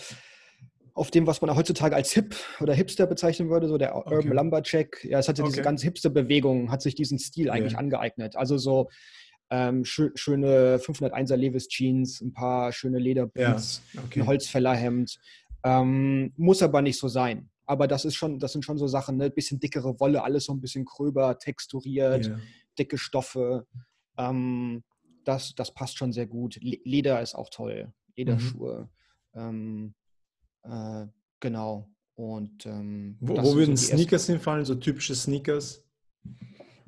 [0.96, 4.16] auf dem, was man heutzutage als Hip oder Hipster bezeichnen würde, so der okay.
[4.16, 5.04] Urban Lumberjack.
[5.04, 5.52] Ja, es hatte okay.
[5.52, 7.80] diese ganze Hipster-Bewegung, hat sich diesen Stil eigentlich yeah.
[7.80, 8.37] angeeignet.
[8.37, 8.88] Also so
[9.50, 14.02] ähm, schö schöne 501er Levis Jeans, ein paar schöne Lederboots, ja.
[14.04, 14.20] okay.
[14.20, 15.18] ein Holzfällerhemd.
[15.64, 17.50] Ähm, muss aber nicht so sein.
[17.66, 19.28] Aber das ist schon, das sind schon so Sachen, ne?
[19.28, 22.26] Bisschen dickere Wolle, alles so ein bisschen gröber, texturiert.
[22.26, 22.38] Yeah
[22.78, 23.66] dicke Stoffe.
[24.16, 24.85] Ähm,
[25.24, 26.59] das, das passt schon sehr gut.
[26.61, 27.92] Leder ist auch toll.
[28.16, 28.88] Lederschuhe.
[29.35, 29.94] Mhm.
[30.68, 31.07] Äh,
[31.40, 31.88] genau.
[32.14, 34.64] Und ähm, wo, wo würden so Sneakers hinfallen?
[34.64, 35.85] So typische Sneakers?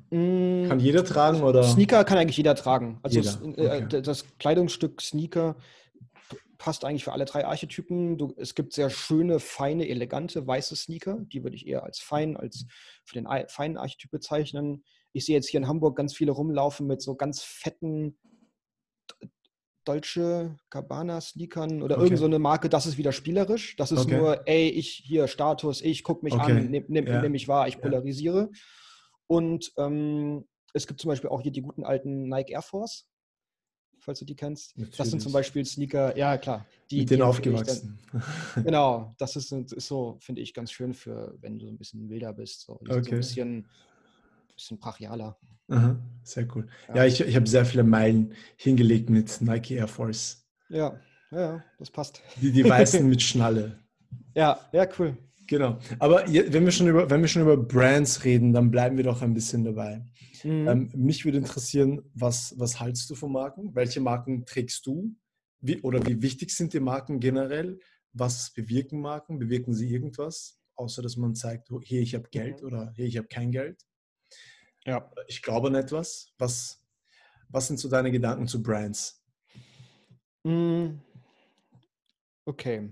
[0.09, 1.63] Mm, kann jeder tragen oder?
[1.63, 2.99] Sneaker kann eigentlich jeder tragen.
[3.03, 3.57] Also jeder.
[3.57, 4.01] Äh, okay.
[4.01, 5.55] das Kleidungsstück Sneaker
[6.57, 8.17] passt eigentlich für alle drei Archetypen.
[8.17, 11.19] Du, es gibt sehr schöne, feine, elegante weiße Sneaker.
[11.31, 12.65] Die würde ich eher als fein, als
[13.05, 14.83] für den feinen Archetyp bezeichnen.
[15.13, 18.17] Ich sehe jetzt hier in Hamburg ganz viele rumlaufen mit so ganz fetten
[19.85, 22.05] Dolce Gabbana Sneakern oder okay.
[22.05, 23.75] irgend so eine Marke, das ist wieder spielerisch.
[23.75, 24.17] Das ist okay.
[24.17, 26.51] nur, ey, ich hier Status, ich gucke mich okay.
[26.51, 27.21] an, nehme nehm, ja.
[27.21, 28.49] nehm mich wahr, ich polarisiere.
[28.51, 28.59] Ja.
[29.27, 33.07] Und ähm, es gibt zum Beispiel auch hier die guten alten Nike Air Force,
[33.99, 34.77] falls du die kennst.
[34.77, 34.97] Natürlich.
[34.97, 36.65] Das sind zum Beispiel Sneaker, ja klar.
[36.91, 37.99] Die, Mit denen aufgewachsen.
[38.11, 41.77] Dann, genau, das ist, ist so, finde ich, ganz schön für, wenn du so ein
[41.77, 42.61] bisschen wilder bist.
[42.61, 43.67] So, so ein bisschen
[44.59, 45.37] bisschen brachialer.
[45.69, 46.67] Aha, sehr cool.
[46.89, 50.45] Ja, ja ich, ich habe sehr viele Meilen hingelegt mit Nike Air Force.
[50.69, 50.99] Ja,
[51.31, 52.21] ja, das passt.
[52.41, 53.79] Die, die weißen mit Schnalle.
[54.35, 55.17] Ja, ja, cool.
[55.47, 55.79] Genau.
[55.97, 59.21] Aber wenn wir, schon über, wenn wir schon über Brands reden, dann bleiben wir doch
[59.21, 60.05] ein bisschen dabei.
[60.43, 60.67] Mhm.
[60.67, 63.75] Ähm, mich würde interessieren, was, was haltst du von Marken?
[63.75, 65.15] Welche Marken trägst du?
[65.59, 67.79] Wie, oder wie wichtig sind die Marken generell?
[68.13, 69.39] Was bewirken Marken?
[69.39, 70.59] Bewirken sie irgendwas?
[70.75, 72.67] Außer dass man zeigt, oh, hier, ich habe Geld mhm.
[72.67, 73.83] oder hier, ich habe kein Geld.
[74.89, 75.11] Ja.
[75.27, 76.33] Ich glaube an etwas.
[76.37, 76.83] Was,
[77.49, 79.23] was sind so deine Gedanken zu Brands?
[80.45, 80.99] Hm.
[82.45, 82.91] Okay.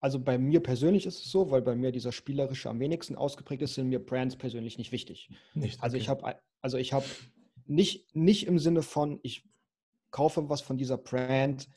[0.00, 3.62] Also bei mir persönlich ist es so, weil bei mir dieser spielerische am wenigsten ausgeprägt
[3.62, 5.30] ist, sind mir Brands persönlich nicht wichtig.
[5.54, 5.96] Nicht, also okay.
[5.96, 7.06] Also ich habe also ich habe
[7.66, 9.48] nicht, nicht im Sinne von, ich
[10.10, 11.68] kaufe was von dieser Brand,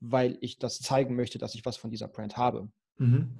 [0.00, 2.70] weil ich das zeigen möchte, dass ich was von dieser Brand habe.
[2.98, 3.38] Mhm.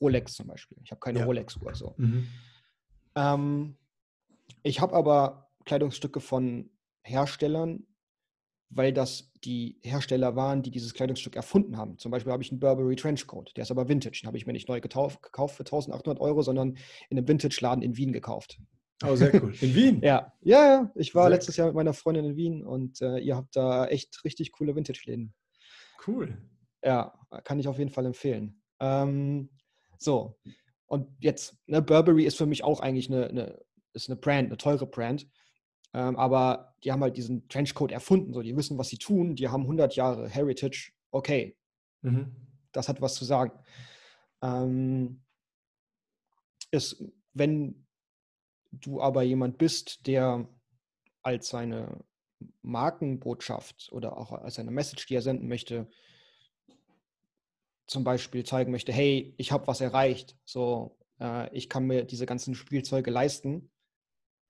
[0.00, 0.78] Rolex zum Beispiel.
[0.84, 1.24] Ich habe keine ja.
[1.24, 1.94] Rolex-Uhr so.
[1.96, 2.28] Mhm.
[3.14, 3.76] Ähm,
[4.64, 6.70] ich habe aber Kleidungsstücke von
[7.02, 7.86] Herstellern,
[8.70, 11.98] weil das die Hersteller waren, die dieses Kleidungsstück erfunden haben.
[11.98, 14.20] Zum Beispiel habe ich einen Burberry Trenchcoat, der ist aber Vintage.
[14.22, 16.76] Den habe ich mir nicht neu gekauft für 1800 Euro, sondern
[17.10, 18.58] in einem Vintage-Laden in Wien gekauft.
[19.04, 19.54] Oh, sehr cool.
[19.60, 20.00] In Wien?
[20.02, 20.92] ja, ja, ja.
[20.94, 23.86] Ich war sehr letztes Jahr mit meiner Freundin in Wien und äh, ihr habt da
[23.86, 25.34] echt richtig coole Vintage-Läden.
[26.06, 26.38] Cool.
[26.82, 28.62] Ja, kann ich auf jeden Fall empfehlen.
[28.80, 29.50] Ähm,
[29.98, 30.38] so,
[30.86, 33.60] und jetzt, ne, Burberry ist für mich auch eigentlich eine, eine,
[33.94, 35.28] ist eine Brand, eine teure Brand.
[35.92, 39.48] Ähm, aber die haben halt diesen Trenchcoat erfunden, so die wissen, was sie tun, die
[39.48, 41.56] haben 100 Jahre Heritage, okay,
[42.02, 42.34] mhm.
[42.72, 43.52] das hat was zu sagen.
[44.42, 45.22] Ähm,
[46.72, 47.86] ist, wenn
[48.72, 50.48] du aber jemand bist, der
[51.22, 52.04] als seine
[52.62, 55.88] Markenbotschaft oder auch als eine Message, die er senden möchte,
[57.86, 62.26] zum Beispiel zeigen möchte, hey, ich habe was erreicht, so äh, ich kann mir diese
[62.26, 63.70] ganzen Spielzeuge leisten,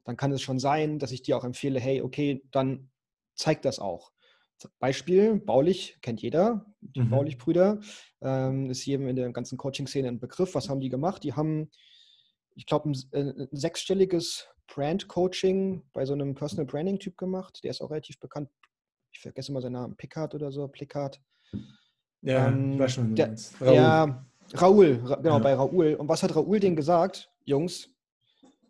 [0.05, 2.90] dann kann es schon sein, dass ich dir auch empfehle, hey, okay, dann
[3.35, 4.12] zeig das auch.
[4.79, 7.11] Beispiel, Baulich, kennt jeder, die mhm.
[7.11, 7.81] Baulich-Brüder,
[8.23, 10.55] ähm, ist jedem in der ganzen Coaching-Szene ein Begriff.
[10.55, 11.25] Was haben die gemacht?
[11.25, 11.71] Die haben,
[12.55, 17.61] ich glaube, ein, äh, ein, sechsstelliges Brand-Coaching bei so einem Personal Branding-Typ gemacht.
[17.62, 18.49] Der ist auch relativ bekannt.
[19.12, 21.21] Ich vergesse mal seinen Namen, Pickard oder so, Plickard.
[22.23, 23.75] Ja, ähm, war schon der, Raoul.
[23.75, 25.38] Ja, Raoul, genau, ja.
[25.38, 25.95] bei Raoul.
[25.95, 27.31] Und was hat Raoul denen gesagt?
[27.45, 27.94] Jungs,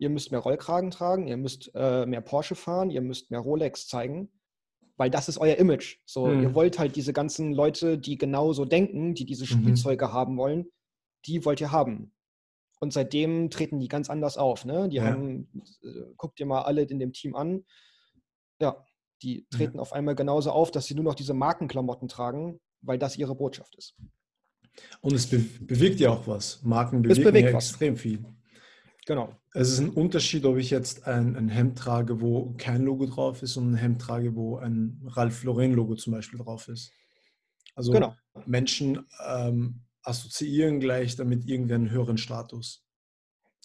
[0.05, 3.88] ihr müsst mehr Rollkragen tragen, ihr müsst äh, mehr Porsche fahren, ihr müsst mehr Rolex
[3.88, 4.31] zeigen,
[4.99, 5.97] weil das ist euer Image.
[6.05, 6.43] So, mhm.
[6.43, 9.62] ihr wollt halt diese ganzen Leute, die genauso denken, die diese mhm.
[9.62, 10.12] Spielzeuge mhm.
[10.12, 10.67] haben wollen,
[11.25, 12.12] die wollt ihr haben.
[12.81, 14.67] Und seitdem treten die ganz anders auf.
[14.67, 14.90] Ne?
[14.90, 15.05] Die ja.
[15.05, 15.49] haben,
[15.83, 17.64] äh, guckt ihr mal alle in dem Team an.
[18.61, 18.85] Ja,
[19.23, 19.81] die treten ja.
[19.81, 23.75] auf einmal genauso auf, dass sie nur noch diese Markenklamotten tragen, weil das ihre Botschaft
[23.77, 23.97] ist.
[25.01, 26.62] Und es be bewegt ja auch was.
[26.62, 28.23] Marken bewegen ja extrem viel.
[29.07, 29.37] Genau.
[29.53, 33.43] Es ist ein Unterschied, ob ich jetzt ein, ein, Hemd trage, wo kein Logo drauf
[33.43, 36.90] ist und ein Hemd trage, wo ein Ralph Lauren Logo zum Beispiel drauf ist.
[37.75, 38.14] Also genau.
[38.47, 42.85] Menschen ähm, assoziieren gleich damit irgendwie einen höheren Status.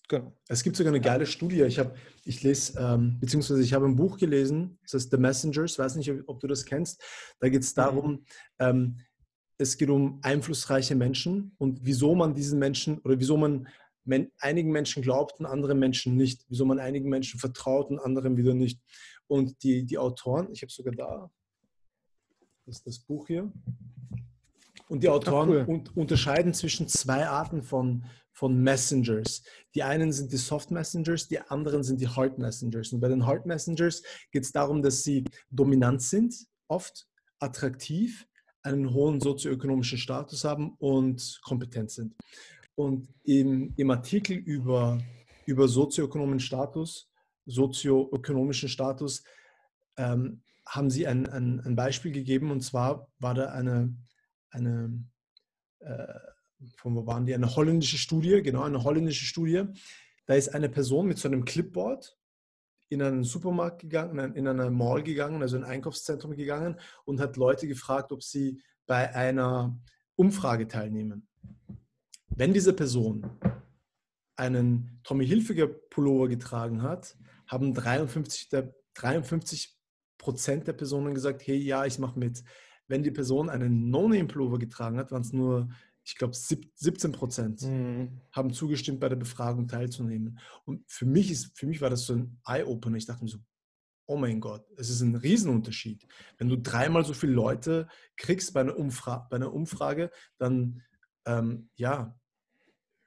[0.10, 0.36] Genau.
[0.47, 1.62] Es gibt sogar eine geile Studie.
[1.62, 1.93] Ich habe,
[2.25, 6.12] ich lese, ähm, beziehungsweise ich habe ein Buch gelesen, das heißt The Messengers, weiß nicht,
[6.28, 7.02] ob du das kennst.
[7.39, 7.82] Da geht es mhm.
[7.82, 8.25] darum, mhm.
[8.60, 8.99] ähm,
[9.60, 13.67] es geht um einflussreiche Menschen und wieso man diesen Menschen oder wieso man
[14.05, 16.45] men einigen Menschen glaubt und anderen Menschen nicht.
[16.49, 18.81] Wieso man einigen Menschen vertraut und anderen wieder nicht.
[19.27, 21.31] Und die, die Autoren, ich habe sogar da,
[22.65, 23.51] das ist das Buch hier.
[24.88, 25.65] Und die Autoren cool.
[25.67, 29.43] un unterscheiden zwischen zwei Arten von, von Messengers.
[29.75, 32.91] Die einen sind die Soft Messengers, die anderen sind die Hard Messengers.
[32.91, 36.35] Und bei den Hard Messengers geht es darum, dass sie dominant sind,
[36.67, 37.07] oft
[37.39, 38.27] attraktiv,
[38.63, 42.15] einen hohen sozioökonomischen Status haben und kompetent sind.
[42.79, 45.01] Und im, im Artikel über,
[45.45, 47.11] über sozioökonomischen Status,
[47.45, 49.21] sozioökonomischen Status,
[49.97, 53.93] ähm, haben sie ein, ein, ein, Beispiel gegeben und zwar war da eine,
[54.49, 55.03] eine
[55.79, 56.19] äh,
[56.77, 59.65] von wo waren die, eine holländische Studie, genau, eine holländische Studie.
[60.25, 62.17] Da ist eine Person mit so einem Clipboard
[62.87, 67.67] in einen Supermarkt gegangen, in eine Mall gegangen, also ein Einkaufszentrum gegangen und hat Leute
[67.67, 69.77] gefragt, ob sie bei einer
[70.15, 71.28] Umfrage teilnehmen.
[72.39, 73.30] Wenn diese Person
[74.38, 79.78] einen Tommy Hilfiger Pullover getragen hat, haben 53, der, 53
[80.17, 82.41] Prozent der Personen gesagt, hey, ja, ich mache mit.
[82.88, 85.67] Wenn die Person einen No-Name-Pullover getragen hat, waren es nur,
[86.06, 88.21] ich glaube, 17 Prozent mhm.
[88.32, 90.39] haben zugestimmt, bei der Befragung teilzunehmen.
[90.63, 92.95] Und für mich, ist, für mich war das so ein Eye-Opener.
[92.95, 93.39] Ich dachte mir so,
[94.06, 96.08] oh mein Gott, es ist ein Riesenunterschied.
[96.38, 100.82] Wenn du dreimal so viele Leute kriegst bei einer, Umfra bei einer Umfrage, dann
[101.25, 102.18] ähm, ja,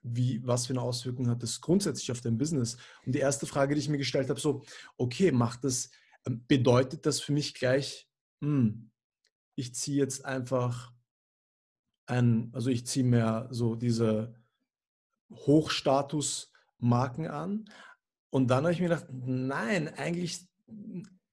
[0.03, 2.77] wie, was für eine Auswirkung hat das grundsätzlich auf dein Business?
[3.07, 4.63] Und die erste Frage, die ich mir gestellt habe, so,
[4.97, 5.91] okay, macht das,
[6.27, 8.09] ähm, bedeutet das für mich gleich,
[8.41, 8.91] hm,
[9.55, 10.93] ich ziehe jetzt einfach
[12.07, 14.35] ein, also ich ziehe mehr so diese
[15.31, 17.65] Hochstatus-Marken an.
[18.31, 20.49] Und dann habe ich mir gedacht, nein, eigentlich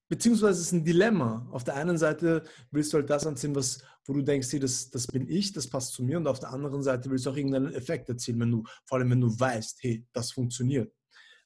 [0.08, 1.48] beziehungsweise es ist ein Dilemma.
[1.50, 4.90] Auf der einen Seite willst du halt das anziehen, was, wo du denkst, hey, das,
[4.90, 6.16] das bin ich, das passt zu mir.
[6.18, 9.10] Und auf der anderen Seite willst du auch irgendeinen Effekt erzielen, wenn du, vor allem
[9.10, 10.92] wenn du weißt, hey, das funktioniert.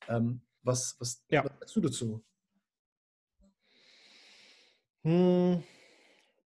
[0.09, 1.45] Ähm, was, was, ja.
[1.45, 2.25] was sagst du dazu?
[5.03, 5.62] Hm,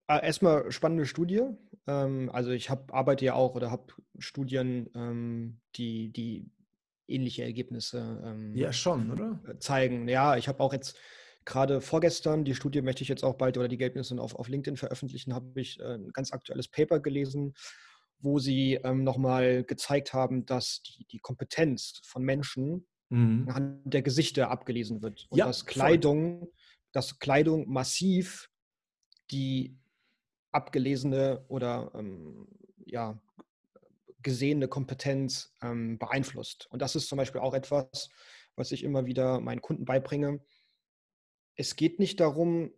[0.07, 1.41] ah, erstmal spannende Studie.
[1.87, 6.51] Ähm, also ich hab, arbeite ja auch oder habe Studien, ähm, die, die
[7.07, 9.39] ähnliche Ergebnisse ähm, ja, schon, oder?
[9.59, 10.07] zeigen.
[10.07, 10.97] Ja, ich habe auch jetzt
[11.45, 14.77] gerade vorgestern, die Studie möchte ich jetzt auch bald oder die Ergebnisse auf, auf LinkedIn
[14.77, 17.53] veröffentlichen, habe ich äh, ein ganz aktuelles Paper gelesen,
[18.19, 23.45] wo sie ähm, nochmal gezeigt haben, dass die, die Kompetenz von Menschen mhm.
[23.47, 25.27] anhand der Gesichter abgelesen wird.
[25.29, 26.51] Und ja, dass Kleidung, voll.
[26.93, 28.49] dass Kleidung massiv
[29.31, 29.77] die
[30.51, 32.47] abgelesene oder ähm,
[32.85, 33.19] ja,
[34.21, 36.67] gesehene Kompetenz ähm, beeinflusst.
[36.71, 38.09] Und das ist zum Beispiel auch etwas,
[38.55, 40.39] was ich immer wieder meinen Kunden beibringe.
[41.55, 42.71] Es geht nicht darum,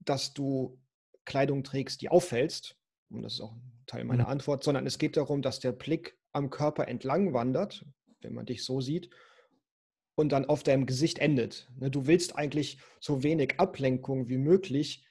[0.00, 0.78] dass du
[1.24, 2.76] Kleidung trägst, die auffällst,
[3.10, 4.30] und das ist auch ein Teil meiner mhm.
[4.30, 7.84] Antwort, sondern es geht darum, dass der Blick am Körper entlang wandert,
[8.20, 9.10] wenn man dich so sieht,
[10.14, 11.70] und dann auf deinem Gesicht endet.
[11.78, 15.04] Ne, du willst eigentlich so wenig Ablenkung wie möglich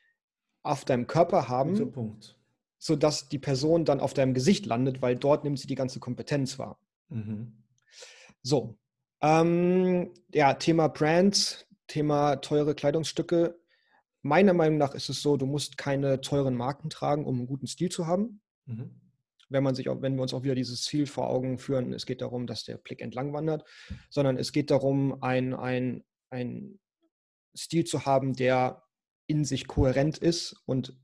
[0.64, 2.38] auf deinem Körper haben, Punkt.
[2.78, 6.60] sodass die Person dann auf deinem Gesicht landet, weil dort nimmt sie die ganze Kompetenz
[6.60, 6.80] wahr.
[7.10, 7.64] Mhm.
[8.44, 8.78] So,
[9.22, 13.60] ähm, ja, Thema Brands, Thema teure Kleidungsstücke.
[14.22, 17.68] Meiner Meinung nach ist es so, du musst keine teuren Marken tragen, um einen guten
[17.68, 18.42] Stil zu haben.
[18.66, 19.02] Mhm.
[19.50, 22.06] Wenn, man sich auch, wenn wir uns auch wieder dieses Ziel vor Augen führen, es
[22.06, 23.68] geht darum, dass der Blick entlang wandert,
[24.10, 26.80] sondern es geht darum, ein, ein, ein
[27.58, 28.84] Stil zu haben, der
[29.28, 30.98] in sich kohärent ist und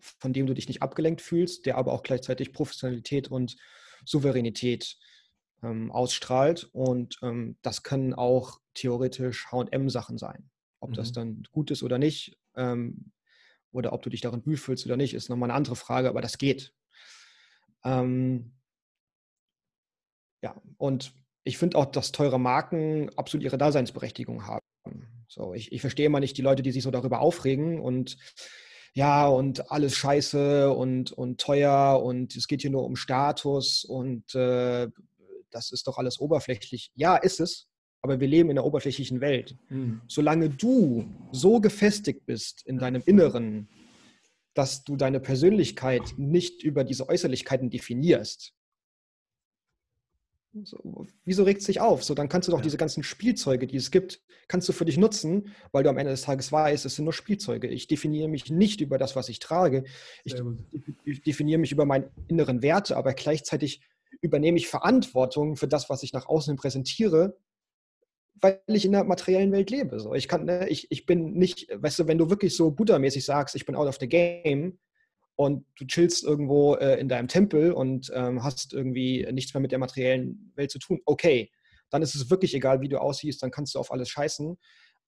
[0.00, 3.56] von dem du dich nicht abgelenkt fühlst, der aber auch gleichzeitig Professionalität und
[4.04, 4.96] Souveränität
[5.64, 6.68] ähm, ausstrahlt.
[6.72, 10.50] Und ähm, das können auch theoretisch HM-Sachen sein.
[10.80, 10.94] Ob mhm.
[10.94, 13.12] das dann gut ist oder nicht, ähm,
[13.72, 16.38] oder ob du dich darin fühlst oder nicht, ist nochmal eine andere Frage, aber das
[16.38, 16.72] geht.
[17.84, 18.52] Ähm,
[20.42, 24.64] ja, und ich finde auch, dass teure Marken absolut ihre Daseinsberechtigung haben.
[25.28, 28.16] So, ich, ich verstehe immer nicht die Leute, die sich so darüber aufregen und
[28.92, 34.34] ja, und alles scheiße und, und teuer und es geht hier nur um Status und
[34.36, 34.88] äh,
[35.54, 36.90] das ist doch alles oberflächlich.
[36.94, 37.68] Ja, ist es,
[38.02, 39.56] aber wir leben in einer oberflächlichen Welt.
[39.68, 40.02] Mhm.
[40.08, 43.68] Solange du so gefestigt bist in deinem Inneren,
[44.52, 48.52] dass du deine Persönlichkeit nicht über diese Äußerlichkeiten definierst,
[50.62, 52.04] so, wieso regt es sich auf?
[52.04, 52.62] So, dann kannst du doch ja.
[52.62, 56.12] diese ganzen Spielzeuge, die es gibt, kannst du für dich nutzen, weil du am Ende
[56.12, 57.66] des Tages weißt, es sind nur Spielzeuge.
[57.66, 59.82] Ich definiere mich nicht über das, was ich trage.
[60.22, 60.36] Ich,
[61.04, 63.80] ich definiere mich über meine inneren Werte, aber gleichzeitig
[64.20, 67.36] übernehme ich Verantwortung für das, was ich nach außen präsentiere,
[68.34, 70.00] weil ich in der materiellen Welt lebe.
[70.00, 73.24] So, ich kann, ne, ich, ich bin nicht, weißt du, wenn du wirklich so Buddha-mäßig
[73.24, 74.78] sagst, ich bin out of the game,
[75.36, 79.72] und du chillst irgendwo äh, in deinem Tempel und ähm, hast irgendwie nichts mehr mit
[79.72, 81.50] der materiellen Welt zu tun, okay,
[81.90, 84.56] dann ist es wirklich egal, wie du aussiehst, dann kannst du auf alles scheißen.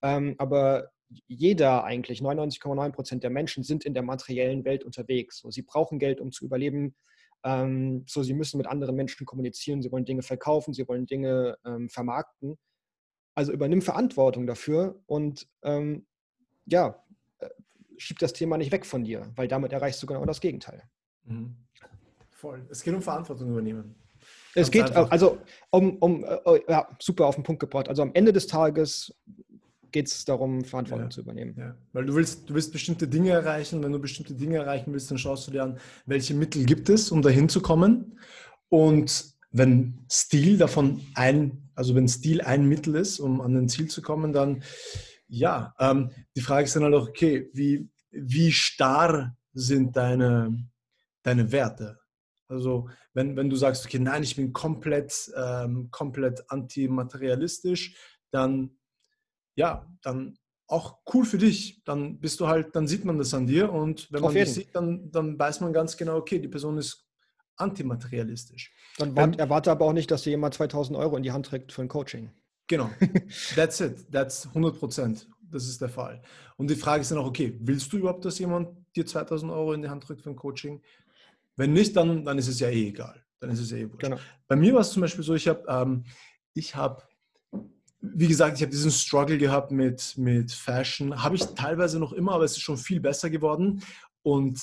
[0.02, 0.90] Ähm, aber
[1.28, 5.38] jeder eigentlich, 99,9 Prozent der Menschen sind in der materiellen Welt unterwegs.
[5.38, 6.96] So, sie brauchen Geld, um zu überleben.
[7.46, 11.56] Ähm, so, sie müssen mit anderen Menschen kommunizieren, sie wollen Dinge verkaufen, sie wollen Dinge
[11.64, 12.58] ähm, vermarkten.
[13.36, 16.06] Also übernimm Verantwortung dafür und ähm,
[16.64, 17.04] ja,
[17.38, 17.48] äh,
[17.98, 20.82] schieb das Thema nicht weg von dir, weil damit erreichst du genau das Gegenteil.
[21.22, 21.54] Mhm.
[22.32, 22.66] Voll.
[22.68, 23.94] Es geht um Verantwortung übernehmen.
[24.56, 25.10] Es geht einfach.
[25.12, 25.38] also
[25.70, 27.88] um, um äh, oh, ja, super auf den Punkt gebracht.
[27.88, 29.14] Also am Ende des Tages
[29.96, 31.10] geht es darum, Verantwortung ja.
[31.10, 31.54] zu übernehmen.
[31.56, 31.74] Ja.
[31.94, 33.82] Weil du willst, du willst bestimmte Dinge erreichen.
[33.82, 37.10] Wenn du bestimmte Dinge erreichen willst, dann schaust du dir an, welche Mittel gibt es,
[37.10, 38.18] um dahin zu kommen.
[38.68, 43.88] Und wenn Stil davon ein, also wenn Stil ein Mittel ist, um an ein Ziel
[43.88, 44.62] zu kommen, dann
[45.28, 50.68] ja, ähm, die Frage ist dann halt auch, okay, wie, wie starr sind deine,
[51.22, 51.98] deine Werte?
[52.48, 57.96] Also wenn, wenn du sagst, okay, nein, ich bin komplett, ähm, komplett antimaterialistisch,
[58.30, 58.76] dann
[59.56, 60.38] ja, dann
[60.68, 61.82] auch cool für dich.
[61.84, 64.74] Dann bist du halt, dann sieht man das an dir und wenn man das sieht,
[64.74, 67.06] dann, dann weiß man ganz genau, okay, die Person ist
[67.56, 68.72] antimaterialistisch.
[68.98, 71.46] Dann wart, ähm, erwarte aber auch nicht, dass dir jemand 2000 Euro in die Hand
[71.46, 72.30] trägt für ein Coaching.
[72.66, 72.90] Genau.
[73.54, 74.10] That's it.
[74.10, 75.28] That's 100 Prozent.
[75.50, 76.20] Das ist der Fall.
[76.56, 79.72] Und die Frage ist dann auch, okay, willst du überhaupt, dass jemand dir 2000 Euro
[79.72, 80.82] in die Hand drückt für ein Coaching?
[81.54, 83.24] Wenn nicht, dann, dann ist es ja eh egal.
[83.40, 84.00] Dann ist es ja eh wurscht.
[84.00, 84.18] Genau.
[84.48, 86.04] Bei mir war es zum Beispiel so, ich habe, ähm,
[86.54, 87.02] ich habe,
[88.00, 91.22] wie gesagt, ich habe diesen Struggle gehabt mit, mit Fashion.
[91.22, 93.82] Habe ich teilweise noch immer, aber es ist schon viel besser geworden.
[94.22, 94.60] Und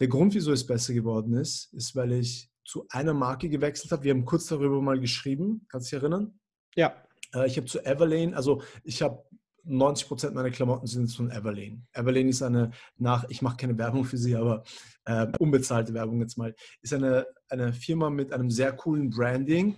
[0.00, 4.04] der Grund, wieso es besser geworden ist, ist, weil ich zu einer Marke gewechselt habe.
[4.04, 5.66] Wir haben kurz darüber mal geschrieben.
[5.68, 6.38] Kannst du dich erinnern?
[6.74, 6.94] Ja.
[7.34, 9.24] Äh, ich habe zu Everlane, also ich habe
[9.64, 11.82] 90 Prozent meiner Klamotten sind von Everlane.
[11.92, 14.64] Everlane ist eine nach, ich mache keine Werbung für sie, aber
[15.04, 19.76] äh, unbezahlte Werbung jetzt mal, ist eine, eine Firma mit einem sehr coolen Branding,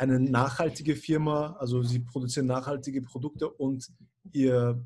[0.00, 3.86] eine nachhaltige Firma, also sie produzieren nachhaltige Produkte und
[4.32, 4.82] ihr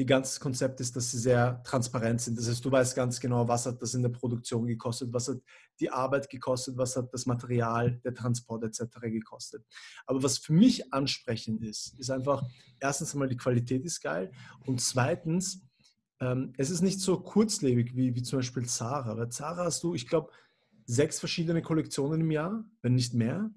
[0.00, 2.38] ihr ganzes Konzept ist, dass sie sehr transparent sind.
[2.38, 5.38] Das heißt, du weißt ganz genau, was hat das in der Produktion gekostet, was hat
[5.78, 8.98] die Arbeit gekostet, was hat das Material, der Transport etc.
[9.02, 9.62] gekostet.
[10.06, 12.42] Aber was für mich ansprechend ist, ist einfach,
[12.80, 14.32] erstens einmal die Qualität ist geil
[14.64, 15.62] und zweitens,
[16.20, 19.14] ähm, es ist nicht so kurzlebig wie, wie zum Beispiel Zara.
[19.14, 20.30] Bei Zara hast du, ich glaube,
[20.86, 23.50] sechs verschiedene Kollektionen im Jahr, wenn nicht mehr.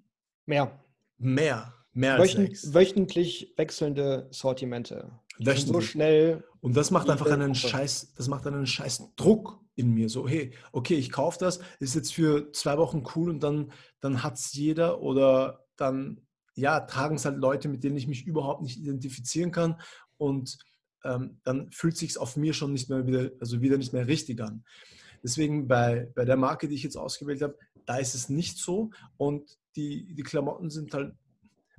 [0.45, 0.82] Mehr.
[1.23, 1.73] Mehr.
[1.93, 2.73] Mehr als Wöchn sechs.
[2.73, 5.19] wöchentlich wechselnde Sortimente.
[5.37, 5.89] Sind So Wöchentlich.
[5.89, 6.43] schnell.
[6.61, 7.55] Und das macht einfach einen.
[7.55, 10.09] Scheiß, das macht einen Scheiß Druck in mir.
[10.09, 14.23] So, hey, okay, ich kaufe das, ist jetzt für zwei Wochen cool und dann, dann
[14.23, 16.21] hat es jeder oder dann,
[16.55, 19.79] ja, tragen es halt Leute, mit denen ich mich überhaupt nicht identifizieren kann
[20.17, 20.57] und
[21.03, 24.41] ähm, dann fühlt sich auf mir schon nicht mehr wieder, also wieder nicht mehr richtig
[24.41, 24.63] an.
[25.23, 28.91] Deswegen bei, bei der Marke, die ich jetzt ausgewählt habe, da ist es nicht so
[29.17, 31.15] und die, die Klamotten sind halt,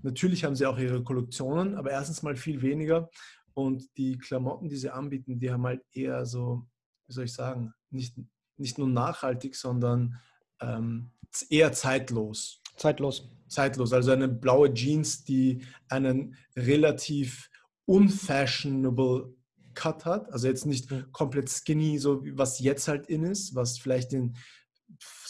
[0.02, 3.10] natürlich haben sie auch ihre Kollektionen, aber erstens mal viel weniger
[3.54, 6.66] und die Klamotten, die sie anbieten, die haben halt eher so,
[7.06, 8.16] wie soll ich sagen, nicht,
[8.56, 10.20] nicht nur nachhaltig, sondern
[10.60, 11.10] ähm,
[11.48, 12.60] eher zeitlos.
[12.76, 13.30] Zeitlos.
[13.48, 13.92] Zeitlos.
[13.92, 17.50] Also eine blaue Jeans, die einen relativ
[17.86, 19.34] unfashionable
[19.74, 20.32] Cut hat.
[20.32, 21.12] Also jetzt nicht Mhm.
[21.12, 24.36] komplett skinny, so was jetzt halt in ist, was vielleicht in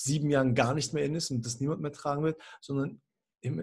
[0.05, 3.01] sieben Jahren gar nicht mehr in ist und das niemand mehr tragen wird, sondern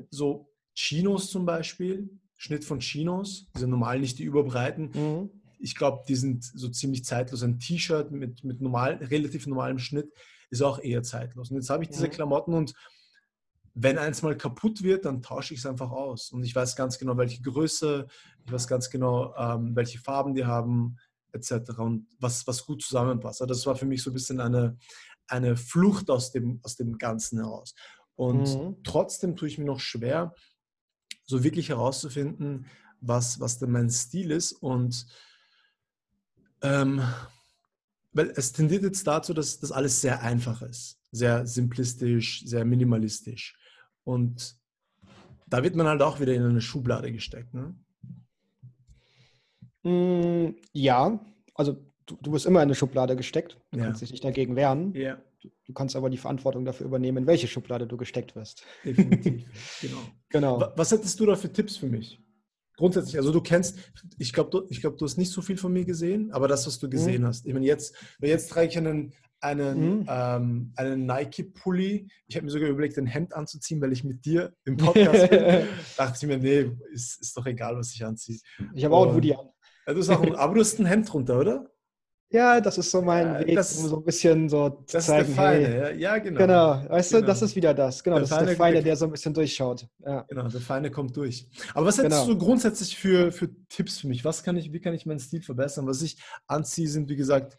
[0.10, 5.30] so Chinos zum Beispiel, Schnitt von Chinos, diese normal nicht die überbreiten, Mhm.
[5.60, 7.44] ich glaube, die sind so ziemlich zeitlos.
[7.44, 10.12] Ein T-Shirt mit, mit normal, relativ normalem Schnitt
[10.50, 11.52] ist auch eher zeitlos.
[11.52, 12.12] Und jetzt habe ich diese Mhm.
[12.12, 12.74] Klamotten und
[13.74, 16.32] wenn eins mal kaputt wird, dann tausche ich es einfach aus.
[16.32, 18.06] Und ich weiß ganz genau, welche Größe,
[18.46, 20.98] ich weiß ganz genau, ähm, welche Farben die haben,
[21.32, 21.80] etc.
[21.80, 23.42] Und was, was gut zusammenpasst.
[23.42, 24.78] Also das war für mich so ein bisschen eine,
[25.32, 27.74] eine Flucht aus dem, aus dem Ganzen heraus.
[28.16, 28.78] Und Mhm.
[28.84, 30.34] trotzdem tue ich mir noch schwer,
[31.26, 32.66] so wirklich herauszufinden,
[33.00, 34.52] was, was denn mein Stil ist.
[34.54, 35.08] Und
[36.62, 37.02] ähm,
[38.14, 43.58] weil es tendiert jetzt dazu, dass das alles sehr einfach ist, sehr simplistisch, sehr minimalistisch.
[44.04, 44.58] Und
[45.48, 47.54] da wird man halt auch wieder in eine Schublade gesteckt.
[47.54, 47.76] Ne?
[49.84, 51.20] Mm, Ja,
[51.56, 53.58] also du, du wirst immer in eine Schublade gesteckt.
[53.72, 53.86] Du Ja.
[53.86, 54.94] kannst dich nicht dagegen wehren.
[54.96, 55.18] Ja,
[55.66, 58.64] Du kannst aber die Verantwortung dafür übernehmen, in welche Schublade du gesteckt wirst.
[58.86, 59.46] definitiv.
[59.82, 59.98] genau.
[60.30, 60.60] Genau.
[60.62, 62.20] Wa- Was hättest du da für Tipps für mich?
[62.78, 63.78] Grundsätzlich, also du kennst,
[64.18, 66.66] ich glaube, du, ich glaub, du hast nicht so viel von mir gesehen, aber das,
[66.68, 67.46] was du gesehen hast.
[67.46, 70.06] Ich meine, jetzt, jetzt trage ich einen, einen, Mhm.
[70.08, 72.08] ähm, einen Nike-Pulli.
[72.28, 75.40] Ich habe mir sogar überlegt, ein Hemd anzuziehen, weil ich mit dir im Podcast bin.
[75.98, 78.38] Dachte ich mir, nee, ist, ist doch egal, was ich anziehe.
[78.74, 79.48] Ich habe auch Und- Hoodie an.
[79.88, 81.71] Ja, du hast auch ein, aber du hast ein Hemd drunter, oder?
[82.34, 85.06] Ja, das ist so mein Ja, Weg, das- um so ein bisschen so zu Das
[85.08, 86.40] zeigen, ist der Feine, hey, ja, genau.
[86.40, 87.28] genau, weißt du, Genau.
[87.28, 88.02] das ist wieder das.
[88.04, 89.88] Genau, Der das ist Feine- der Feine, der so ein bisschen durchschaut.
[90.00, 90.22] Ja.
[90.30, 91.48] Genau, der Feine kommt durch.
[91.74, 92.34] Aber was hättest Genau.
[92.34, 94.24] du grundsätzlich für, für Tipps für mich?
[94.24, 95.86] Was kann ich, wie kann ich meinen Stil verbessern?
[95.88, 96.18] Was ich
[96.48, 97.58] anziehe, sind wie gesagt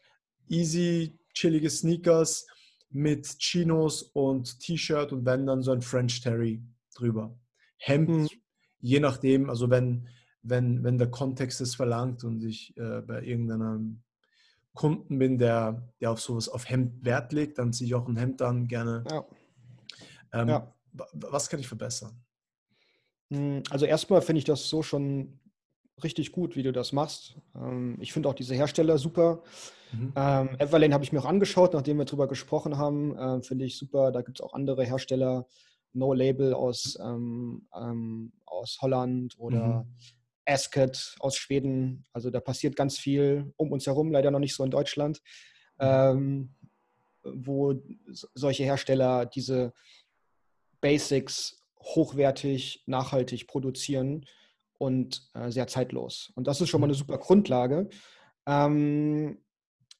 [0.48, 2.46] easy, chillige Sneakers
[2.90, 6.62] mit Chinos und T-Shirt und wenn dann so ein French Terry
[6.94, 7.38] drüber.
[7.76, 8.28] Hemd, Mhm.
[8.80, 10.08] je nachdem, also wenn,
[10.42, 14.02] wenn, wenn der Kontext es verlangt und ich äh, bei irgendeinem
[14.74, 18.16] Kunden bin, der, der auf sowas auf Hemd Wert legt, dann ziehe ich auch ein
[18.16, 19.04] Hemd an, gerne.
[19.10, 19.24] Ja.
[20.32, 20.74] Ähm, Ja.
[20.92, 22.12] wa- Was kann ich verbessern?
[23.30, 25.38] Mm, Also erstmal finde ich das so schon
[26.02, 27.36] richtig gut, wie du das machst.
[27.54, 29.42] Ähm, Ich finde auch diese Hersteller super.
[29.92, 30.12] Mhm.
[30.16, 33.14] Ähm, Everlane habe ich mir auch angeschaut, nachdem wir darüber gesprochen haben.
[33.18, 34.10] Ähm, Finde ich super.
[34.10, 35.46] Da gibt es auch andere Hersteller,
[35.92, 39.94] No Label aus, ähm, ähm, aus Holland oder Mhm.
[40.47, 42.05] Asket aus Schweden.
[42.12, 45.22] Also da passiert ganz viel um uns herum, leider noch nicht so in Deutschland,
[45.78, 45.86] Mhm.
[45.88, 46.55] ähm,
[47.22, 47.74] wo
[48.34, 49.72] solche Hersteller diese
[50.80, 54.26] Basics hochwertig, nachhaltig produzieren
[54.78, 56.32] und äh, sehr zeitlos.
[56.34, 57.88] Und das ist schon mal eine super Grundlage.
[58.47, 59.38] Ähm,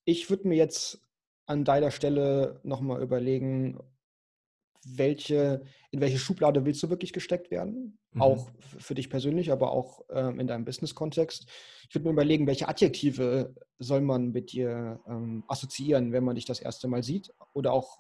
[0.05, 1.01] ich würde mir jetzt
[1.47, 3.79] an deiner Stelle nochmal überlegen,
[4.85, 5.63] welche,
[5.93, 7.99] in welche Schublade willst du wirklich gesteckt werden?
[8.13, 8.23] Mhm.
[8.23, 11.47] Auch für dich persönlich, aber auch ähm, in deinem Business-Kontext.
[11.89, 16.47] Ich würde mir überlegen, welche Adjektive soll man mit dir ähm, assoziieren, wenn man dich
[16.47, 17.99] das erste Mal sieht oder auch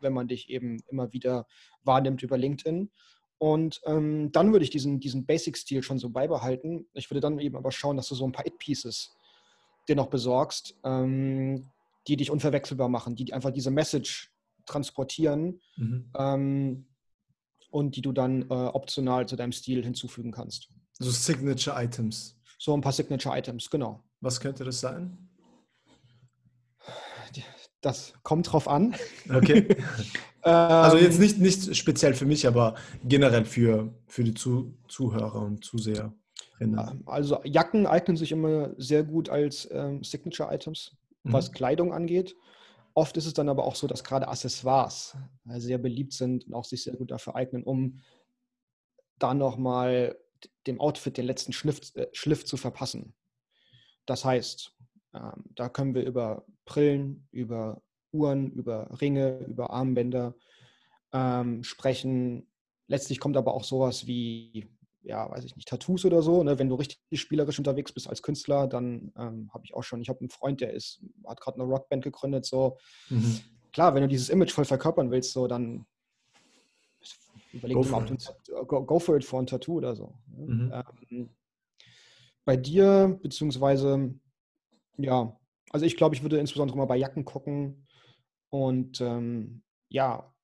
[0.00, 1.46] wenn man dich eben immer wieder
[1.84, 2.90] wahrnimmt über LinkedIn.
[3.38, 6.88] Und ähm, dann würde ich diesen, diesen Basic-Stil schon so beibehalten.
[6.92, 9.14] Ich würde dann eben aber schauen, dass du so ein paar It-Pieces
[9.88, 11.68] dir noch besorgst, ähm,
[12.08, 14.32] die dich unverwechselbar machen, die einfach diese Message
[14.66, 16.86] transportieren Mhm.
[17.70, 20.68] Und die du dann äh, optional zu deinem Stil hinzufügen kannst.
[20.98, 22.38] So Signature Items.
[22.58, 24.02] So ein paar Signature-Items, genau.
[24.20, 25.16] Was könnte das sein?
[27.80, 28.94] Das kommt drauf an.
[29.32, 29.76] Okay.
[30.40, 35.42] Also Ähm, jetzt nicht, nicht speziell für mich, aber generell für, für die Zu Zuhörer
[35.42, 36.14] und Zuseherinnen.
[36.60, 41.54] Ähm, Also Jacken eignen sich immer sehr gut als ähm, Signature-Items, was Mhm.
[41.54, 42.36] Kleidung angeht.
[42.94, 45.16] Oft ist es dann aber auch so, dass gerade Accessoires
[45.48, 48.00] äh, sehr beliebt sind und auch sich sehr gut dafür eignen, um
[49.18, 50.16] da nochmal
[50.66, 53.14] dem Outfit den letzten Schliff, äh, Schliff zu verpassen.
[54.06, 54.74] Das heißt,
[55.14, 57.82] ähm, da können wir über Brillen, über
[58.12, 60.34] Uhren, über Ringe, über Armbänder
[61.12, 62.46] ähm, sprechen.
[62.86, 64.68] Letztlich kommt aber auch sowas wie
[65.08, 66.42] ja, weiß ich nicht, Tattoos oder so.
[66.44, 66.58] Ne?
[66.58, 70.10] Wenn du richtig spielerisch unterwegs bist als Künstler, dann ähm, habe ich auch schon, ich
[70.10, 72.76] habe einen Freund, der ist, hat gerade eine Rockband gegründet, so.
[73.08, 73.40] Mhm.
[73.72, 75.86] Klar, wenn du dieses Image voll verkörpern willst, so, dann
[77.52, 78.18] überleg go dir mal,
[78.52, 80.14] ob go, go, for it for ein Tattoo oder so.
[80.26, 80.46] Ne?
[80.46, 80.72] Mhm.
[81.10, 81.30] Ähm,
[82.44, 84.14] bei dir, beziehungsweise,
[84.98, 85.38] ja,
[85.70, 87.86] also ich glaube, ich würde insbesondere mal bei Jacken gucken
[88.50, 90.34] und ähm, ja,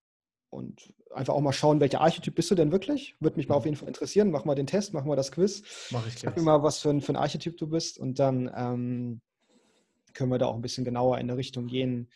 [0.49, 3.17] und einfach auch mal schauen, welcher Archetyp bist du denn wirklich?
[3.21, 3.69] Würde mich mal auf mhm.
[3.69, 4.31] jeden Fall interessieren.
[4.31, 5.63] Mach mal den Test, mach mal das Quiz.
[5.91, 6.35] Mach ich gleich.
[6.35, 9.21] Sag mir mal, was für ein, für ein Archetyp du bist und dann ähm,
[10.15, 12.09] können wir da auch ein bisschen genauer in eine Richtung gehen.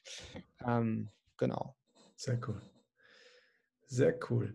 [0.66, 1.74] Ähm, genau.
[2.16, 2.60] Sehr cool.
[3.86, 4.54] Sehr cool.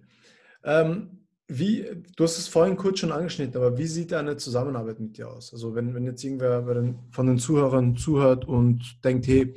[0.64, 1.86] Ähm, wie,
[2.16, 5.54] du hast es vorhin kurz schon angeschnitten, aber wie sieht eine Zusammenarbeit mit dir aus?
[5.54, 6.66] Also wenn, wenn jetzt irgendwer
[7.12, 9.54] von den Zuhörern zuhört und denkt, hey,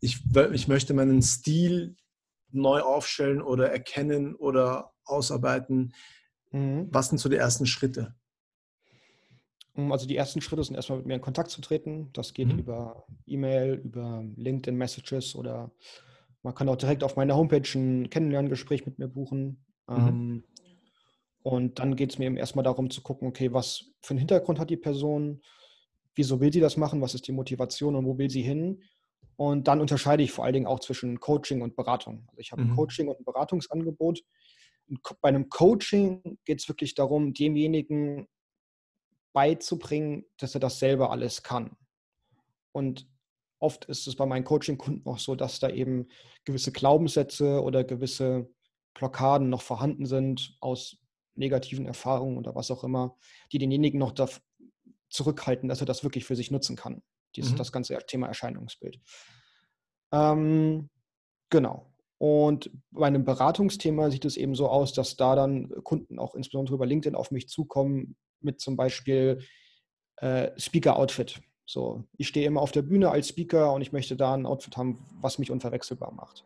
[0.00, 0.22] ich,
[0.52, 1.96] ich möchte meinen Stil
[2.52, 5.94] neu aufstellen oder erkennen oder ausarbeiten.
[6.50, 6.88] Mhm.
[6.90, 8.14] Was sind so die ersten Schritte?
[9.74, 12.10] Also die ersten Schritte sind erstmal mit mir in Kontakt zu treten.
[12.12, 12.58] Das geht mhm.
[12.58, 15.72] über E-Mail, über LinkedIn Messages oder
[16.42, 19.64] man kann auch direkt auf meiner Homepage ein Kennenlerngespräch mit mir buchen.
[19.88, 19.96] Mhm.
[19.96, 20.44] Ähm,
[21.42, 24.58] und dann geht es mir eben erstmal darum zu gucken, okay, was für einen Hintergrund
[24.58, 25.40] hat die Person,
[26.14, 28.82] wieso will sie das machen, was ist die Motivation und wo will sie hin?
[29.42, 32.26] Und dann unterscheide ich vor allen Dingen auch zwischen Coaching und Beratung.
[32.28, 32.70] Also ich habe mhm.
[32.70, 34.22] ein Coaching und ein Beratungsangebot.
[35.20, 38.28] Bei einem Coaching geht es wirklich darum, demjenigen
[39.32, 41.76] beizubringen, dass er das selber alles kann.
[42.70, 43.08] Und
[43.58, 46.06] oft ist es bei meinen Coaching-Kunden auch so, dass da eben
[46.44, 48.48] gewisse Glaubenssätze oder gewisse
[48.94, 50.98] Blockaden noch vorhanden sind aus
[51.34, 53.16] negativen Erfahrungen oder was auch immer,
[53.50, 54.14] die denjenigen noch
[55.08, 57.02] zurückhalten, dass er das wirklich für sich nutzen kann
[57.36, 57.56] dieses, mhm.
[57.56, 59.00] das ganze Thema Erscheinungsbild.
[60.12, 60.88] Ähm,
[61.50, 61.86] genau.
[62.18, 66.76] Und bei einem Beratungsthema sieht es eben so aus, dass da dann Kunden auch insbesondere
[66.76, 69.40] über LinkedIn auf mich zukommen mit zum Beispiel
[70.16, 71.40] äh, Speaker-Outfit.
[71.66, 74.76] So, ich stehe immer auf der Bühne als Speaker und ich möchte da ein Outfit
[74.76, 76.44] haben, was mich unverwechselbar macht.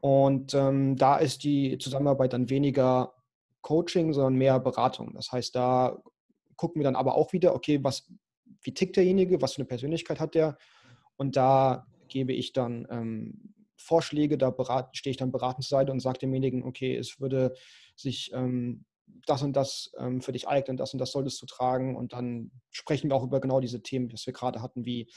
[0.00, 3.14] Und ähm, da ist die Zusammenarbeit dann weniger
[3.62, 5.12] Coaching, sondern mehr Beratung.
[5.14, 6.00] Das heißt, da
[6.56, 8.10] gucken wir dann aber auch wieder, okay, was,
[8.62, 10.58] wie tickt derjenige, was für eine Persönlichkeit hat der.
[11.16, 14.54] Und da gebe ich dann ähm, Vorschläge, da
[14.92, 17.54] stehe ich dann beratend zur Seite und sage demjenigen, okay, es würde
[17.94, 18.84] sich ähm,
[19.26, 21.96] das und das ähm, für dich eignen, das und das solltest du tragen.
[21.96, 25.08] Und dann sprechen wir auch über genau diese Themen, die wir gerade hatten, wie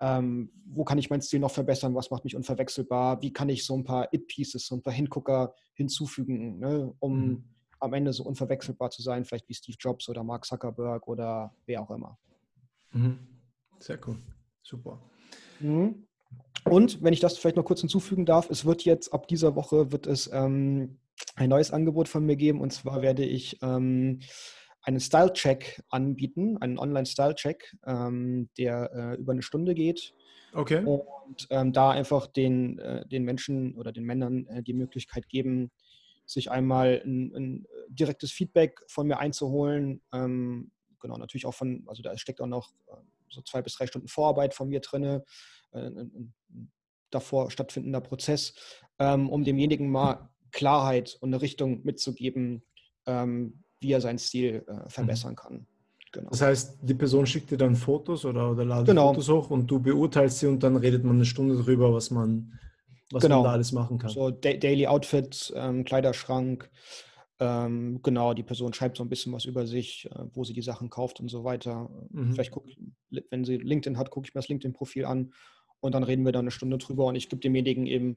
[0.00, 3.64] ähm, wo kann ich mein Stil noch verbessern, was macht mich unverwechselbar, wie kann ich
[3.64, 7.44] so ein paar It-Pieces, so ein paar Hingucker hinzufügen, ne, um mhm.
[7.80, 11.82] am Ende so unverwechselbar zu sein, vielleicht wie Steve Jobs oder Mark Zuckerberg oder wer
[11.82, 12.18] auch immer.
[12.92, 13.18] Mhm.
[13.78, 14.18] Sehr cool.
[14.62, 15.00] Super.
[15.60, 16.06] Mhm.
[16.64, 19.92] Und wenn ich das vielleicht noch kurz hinzufügen darf, es wird jetzt ab dieser Woche
[19.92, 20.98] wird es ähm,
[21.36, 24.20] ein neues Angebot von mir geben und zwar werde ich ähm,
[24.82, 30.14] einen Style-Check anbieten, einen Online-Style-Check, ähm, der äh, über eine Stunde geht.
[30.52, 30.84] Okay.
[30.84, 35.70] Und ähm, da einfach den, äh, den Menschen oder den Männern äh, die Möglichkeit geben,
[36.24, 40.70] sich einmal ein, ein, direktes Feedback von mir einzuholen, ähm,
[41.00, 42.96] genau, natürlich auch von, also da steckt auch noch äh,
[43.28, 45.22] so zwei bis drei Stunden Vorarbeit von mir drin,
[45.72, 46.34] äh, ein,
[47.10, 48.54] davor stattfindender Prozess,
[48.98, 52.62] ähm, um demjenigen mal Klarheit und eine Richtung mitzugeben,
[53.06, 54.88] ähm, wie er seinen Stil äh, mhm.
[54.88, 55.66] verbessern kann.
[56.12, 56.30] Genau.
[56.30, 59.08] Das heißt, die Person schickt dir dann Fotos oder, oder ladet genau.
[59.08, 62.58] Fotos hoch und du beurteilst sie und dann redet man eine Stunde drüber, was man,
[63.10, 63.36] was genau.
[63.36, 64.10] man da alles machen kann.
[64.10, 66.70] So Daily Outfit, ähm, Kleiderschrank,
[67.38, 70.62] ähm, genau, die Person schreibt so ein bisschen was über sich, äh, wo sie die
[70.62, 71.90] Sachen kauft und so weiter.
[72.10, 72.32] Mhm.
[72.32, 72.66] Vielleicht guck,
[73.30, 75.32] wenn sie LinkedIn hat, gucke ich mir das LinkedIn-Profil an
[75.80, 78.16] und dann reden wir da eine Stunde drüber und ich gebe demjenigen eben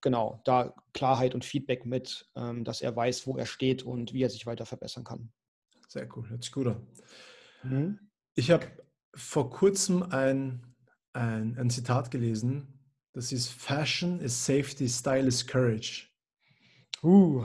[0.00, 4.22] genau da Klarheit und Feedback mit, ähm, dass er weiß, wo er steht und wie
[4.22, 5.32] er sich weiter verbessern kann.
[5.88, 6.86] Sehr cool, hört sich gut an.
[7.64, 7.98] Mhm.
[8.36, 8.66] Ich habe
[9.14, 10.74] vor kurzem ein,
[11.12, 12.80] ein, ein Zitat gelesen,
[13.12, 16.08] das ist Fashion is safety, style is courage.
[17.02, 17.44] Uh,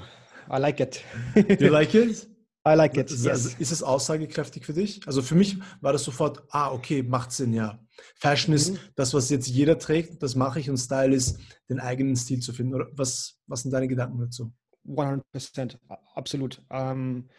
[0.50, 1.04] I like it.
[1.60, 2.28] you like it?
[2.68, 3.12] I like it.
[3.12, 3.28] Yes.
[3.28, 5.02] Also ist es aussagekräftig für dich?
[5.06, 7.80] Also für mich war das sofort, ah, okay, macht Sinn, ja.
[8.16, 8.80] Fashion ist mhm.
[8.96, 11.40] das, was jetzt jeder trägt, das mache ich und Style ist,
[11.70, 12.74] den eigenen Stil zu finden.
[12.74, 14.52] Oder was, was sind deine Gedanken dazu?
[14.88, 15.80] 100 Prozent,
[16.14, 16.62] absolut.
[16.70, 17.30] Ähm,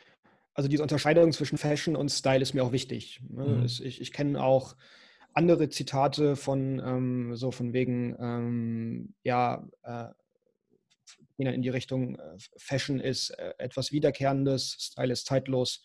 [0.55, 3.21] also diese Unterscheidung zwischen Fashion und Style ist mir auch wichtig.
[3.29, 3.47] Ne?
[3.47, 3.65] Mhm.
[3.65, 4.77] Ich, ich kenne auch
[5.35, 10.09] andere Zitate von ähm, so von wegen, ähm, ja, äh,
[11.45, 15.85] dann in die Richtung, äh, Fashion ist äh, etwas Wiederkehrendes, Style ist zeitlos.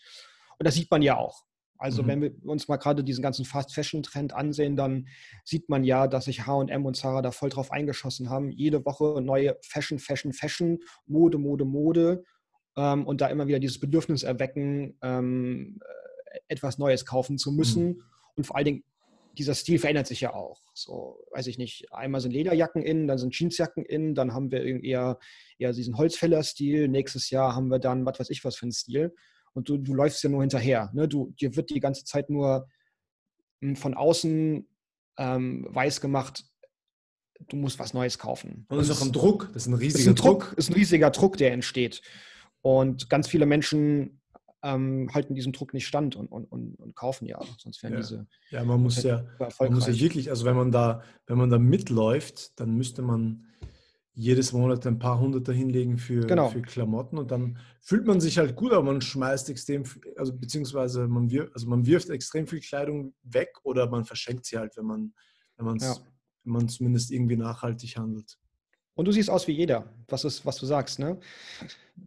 [0.58, 1.44] Und das sieht man ja auch.
[1.82, 2.08] Also mhm.
[2.08, 5.08] wenn wir uns mal gerade diesen ganzen Fast-Fashion-Trend ansehen, dann
[5.44, 8.52] sieht man ja, dass sich H&M und Zara da voll drauf eingeschossen haben.
[8.52, 12.24] Jede Woche neue Fashion, Fashion, Fashion, Mode, Mode, Mode.
[12.78, 15.80] ähm, und da immer wieder dieses Bedürfnis erwecken, ähm,
[16.32, 17.88] äh, etwas Neues kaufen zu müssen.
[17.88, 18.04] Mhm.
[18.36, 18.84] Und vor allen Dingen,
[19.38, 20.62] dieser Stil verändert sich ja auch.
[20.74, 24.64] So, weiß ich nicht, einmal sind Lederjacken in, dann sind Jeansjacken in, dann haben wir
[24.64, 25.20] eher,
[25.58, 26.88] eher diesen Holzfäller-Stil.
[26.88, 29.14] Nächstes Jahr haben wir dann, was weiß ich, was für einen Stil.
[29.54, 30.92] Und du, du läufst ja nur hinterher.
[30.94, 31.08] Ne?
[31.08, 32.68] Du, dir wird die ganze Zeit nur
[33.62, 34.68] hm, von außen
[35.18, 36.46] ähm, weiß gemacht,
[37.50, 38.66] du musst was Neues kaufen.
[38.70, 40.46] Und das ist auch ein Druck, das ist ein riesiger ist ein Druck.
[40.46, 40.58] Druck.
[40.58, 42.02] ist ein riesiger Druck, der entsteht.
[42.62, 44.21] Und ganz viele Menschen
[44.64, 47.40] ähm, halten diesem Druck nicht stand und, und, und, und kaufen ja.
[47.58, 48.00] Sonst wären ja.
[48.00, 48.28] diese.
[48.50, 49.26] Ja, man muss ja,
[49.60, 53.46] man muss ja wirklich, also wenn man da, wenn man da mitläuft, dann müsste man
[54.14, 56.50] jedes Monat ein paar Hundert hinlegen für, genau.
[56.50, 59.84] für Klamotten und dann fühlt man sich halt gut, aber man schmeißt extrem,
[60.18, 64.58] also beziehungsweise man wirft, also man wirft extrem viel Kleidung weg oder man verschenkt sie
[64.58, 65.14] halt, wenn man,
[65.56, 65.96] wenn man ja.
[66.44, 68.38] wenn man zumindest irgendwie nachhaltig handelt.
[69.02, 71.18] Und du siehst aus wie jeder, was, ist, was du sagst, ne?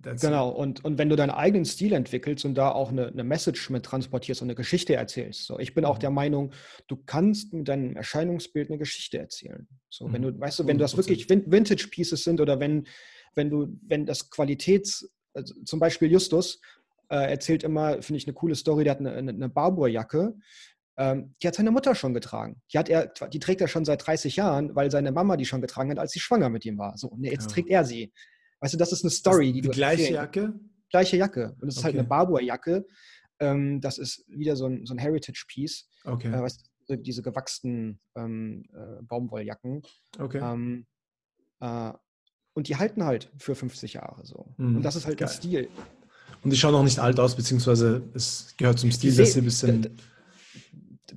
[0.04, 3.24] That's genau, und, und wenn du deinen eigenen Stil entwickelst und da auch eine, eine
[3.24, 5.46] Message mit transportierst und eine Geschichte erzählst.
[5.46, 6.02] So, ich bin auch mhm.
[6.02, 6.52] der Meinung,
[6.86, 9.66] du kannst mit deinem Erscheinungsbild eine Geschichte erzählen.
[9.90, 10.40] So, wenn du, mhm.
[10.40, 12.86] weißt du, wenn das wirklich Vintage-Pieces sind oder wenn,
[13.34, 16.60] wenn du, wenn das Qualitäts, also zum Beispiel Justus
[17.08, 20.36] äh, erzählt immer, finde ich eine coole Story, der hat eine, eine, eine Barbour-Jacke,
[20.96, 22.62] ähm, die hat seine Mutter schon getragen.
[22.72, 25.60] Die, hat er, die trägt er schon seit 30 Jahren, weil seine Mama die schon
[25.60, 26.96] getragen hat, als sie schwanger mit ihm war.
[26.96, 27.54] So, und jetzt ja.
[27.54, 28.12] trägt er sie.
[28.60, 29.70] Weißt du, das ist eine Story, die, die du.
[29.70, 30.54] Die gleiche Jacke?
[30.90, 31.56] Gleiche Jacke.
[31.60, 32.86] Und es ist halt eine Barbour-Jacke.
[33.40, 35.88] Ähm, das ist wieder so ein, so ein Heritage-Piece.
[36.04, 36.28] Okay.
[36.28, 39.82] Äh, weißt du, diese gewachsenen ähm, äh, Baumwolljacken.
[40.18, 40.38] Okay.
[40.38, 40.86] Ähm,
[41.60, 41.92] äh,
[42.54, 44.54] und die halten halt für 50 Jahre so.
[44.56, 44.76] Mhm.
[44.76, 45.28] Und das ist halt Geil.
[45.28, 45.68] ein Stil.
[46.44, 49.44] Und die schauen auch nicht alt aus, beziehungsweise es gehört zum Stil, dass sie ein
[49.44, 49.96] bisschen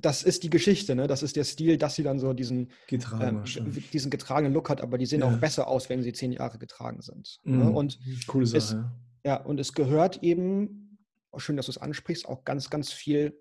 [0.00, 1.06] das ist die Geschichte, ne?
[1.06, 4.80] Das ist der Stil, dass sie dann so diesen, Getragen, äh, diesen getragenen Look hat,
[4.80, 5.28] aber die sehen ja.
[5.28, 7.40] auch besser aus, wenn sie zehn Jahre getragen sind.
[7.42, 7.56] Ne?
[7.56, 7.64] Mhm.
[7.64, 7.70] Ne?
[7.70, 8.58] Und Coole Sache.
[8.58, 8.76] Es,
[9.24, 10.98] ja, und es gehört eben,
[11.36, 13.40] schön, dass du es ansprichst, auch ganz, ganz viel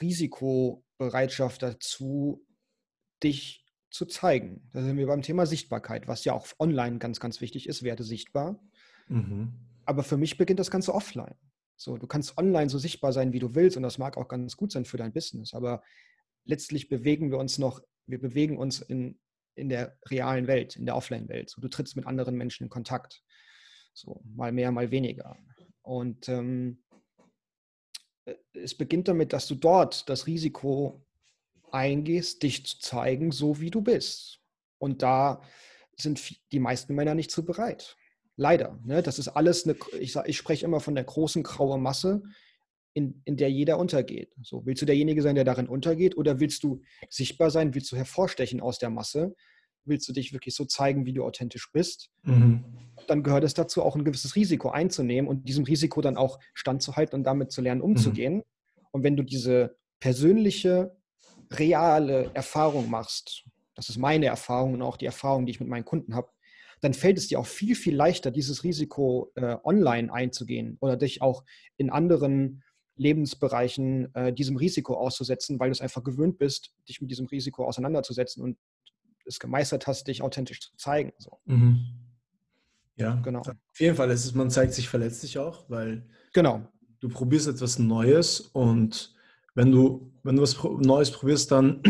[0.00, 2.44] Risikobereitschaft dazu,
[3.22, 4.68] dich zu zeigen.
[4.72, 8.04] Da sind wir beim Thema Sichtbarkeit, was ja auch online ganz, ganz wichtig ist, werde
[8.04, 8.58] sichtbar.
[9.08, 9.52] Mhm.
[9.84, 11.34] Aber für mich beginnt das Ganze offline.
[11.76, 14.56] So, du kannst online so sichtbar sein, wie du willst, und das mag auch ganz
[14.56, 15.82] gut sein für dein Business, aber
[16.44, 19.18] letztlich bewegen wir uns noch, wir bewegen uns in,
[19.54, 21.50] in der realen Welt, in der Offline-Welt.
[21.50, 23.22] So, du trittst mit anderen Menschen in Kontakt.
[23.94, 25.36] So, mal mehr, mal weniger.
[25.82, 26.82] Und ähm,
[28.24, 31.04] äh, es beginnt damit, dass du dort das Risiko
[31.70, 34.40] eingehst, dich zu zeigen, so wie du bist.
[34.78, 35.42] Und da
[35.96, 37.96] sind die meisten Männer nicht so bereit.
[38.36, 38.78] Leider.
[38.84, 39.02] Ne?
[39.02, 42.22] Das ist alles eine, ich, ich spreche immer von der großen grauen Masse,
[42.94, 44.32] in, in der jeder untergeht.
[44.42, 47.96] So, willst du derjenige sein, der darin untergeht, oder willst du sichtbar sein, willst du
[47.96, 49.34] hervorstechen aus der Masse?
[49.84, 52.10] Willst du dich wirklich so zeigen, wie du authentisch bist?
[52.22, 52.64] Mhm.
[53.08, 57.18] Dann gehört es dazu, auch ein gewisses Risiko einzunehmen und diesem Risiko dann auch standzuhalten
[57.18, 58.36] und damit zu lernen, umzugehen.
[58.36, 58.42] Mhm.
[58.92, 60.96] Und wenn du diese persönliche,
[61.50, 65.84] reale Erfahrung machst, das ist meine Erfahrung und auch die Erfahrung, die ich mit meinen
[65.84, 66.30] Kunden habe,
[66.82, 71.22] dann fällt es dir auch viel, viel leichter, dieses Risiko äh, online einzugehen oder dich
[71.22, 71.44] auch
[71.76, 72.62] in anderen
[72.96, 77.64] Lebensbereichen äh, diesem Risiko auszusetzen, weil du es einfach gewöhnt bist, dich mit diesem Risiko
[77.64, 78.58] auseinanderzusetzen und
[79.24, 81.12] es gemeistert hast, dich authentisch zu zeigen.
[81.18, 81.38] So.
[81.44, 81.86] Mhm.
[82.96, 83.40] Ja, genau.
[83.40, 86.66] Auf jeden Fall ist es, man zeigt sich verletzlich auch, weil genau.
[86.98, 89.14] du probierst etwas Neues und
[89.54, 91.82] wenn du, wenn du was Neues probierst, dann,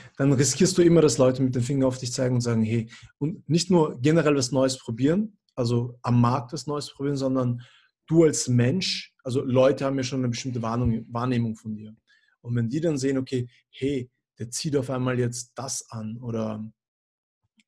[0.16, 2.90] dann riskierst du immer, dass Leute mit dem Finger auf dich zeigen und sagen, hey,
[3.18, 7.62] und nicht nur generell was Neues probieren, also am Markt was Neues probieren, sondern
[8.06, 11.96] du als Mensch, also Leute haben ja schon eine bestimmte Wahrnehmung von dir.
[12.42, 16.64] Und wenn die dann sehen, okay, hey, der zieht auf einmal jetzt das an oder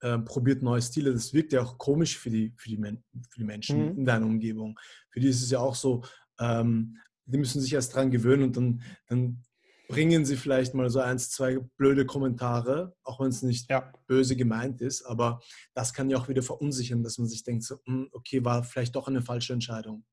[0.01, 3.39] äh, probiert neue Stile, das wirkt ja auch komisch für die, für die, Men für
[3.39, 3.99] die Menschen mhm.
[3.99, 4.79] in deiner Umgebung.
[5.11, 6.03] Für die ist es ja auch so,
[6.41, 6.97] ähm,
[7.27, 9.43] die müssen sich erst dran gewöhnen und dann, dann
[9.89, 13.93] bringen sie vielleicht mal so eins, zwei blöde Kommentare, auch wenn es nicht ja.
[14.07, 15.41] böse gemeint ist, aber
[15.75, 18.97] das kann ja auch wieder verunsichern, dass man sich denkt, so, hm, okay, war vielleicht
[18.97, 20.05] doch eine falsche Entscheidung.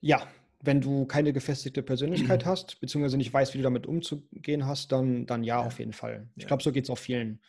[0.00, 0.26] Ja,
[0.62, 5.26] wenn du keine gefestigte Persönlichkeit hast, beziehungsweise nicht weißt, wie du damit umzugehen hast, dann,
[5.26, 5.66] dann ja, ja.
[5.66, 6.28] auf jeden Fall.
[6.36, 6.48] Ich ja.
[6.48, 7.40] glaube, so geht es auch vielen.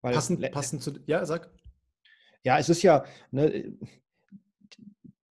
[0.00, 1.50] Passend, passend zu, ja, sag.
[2.44, 3.76] Ja, es ist ja, ne,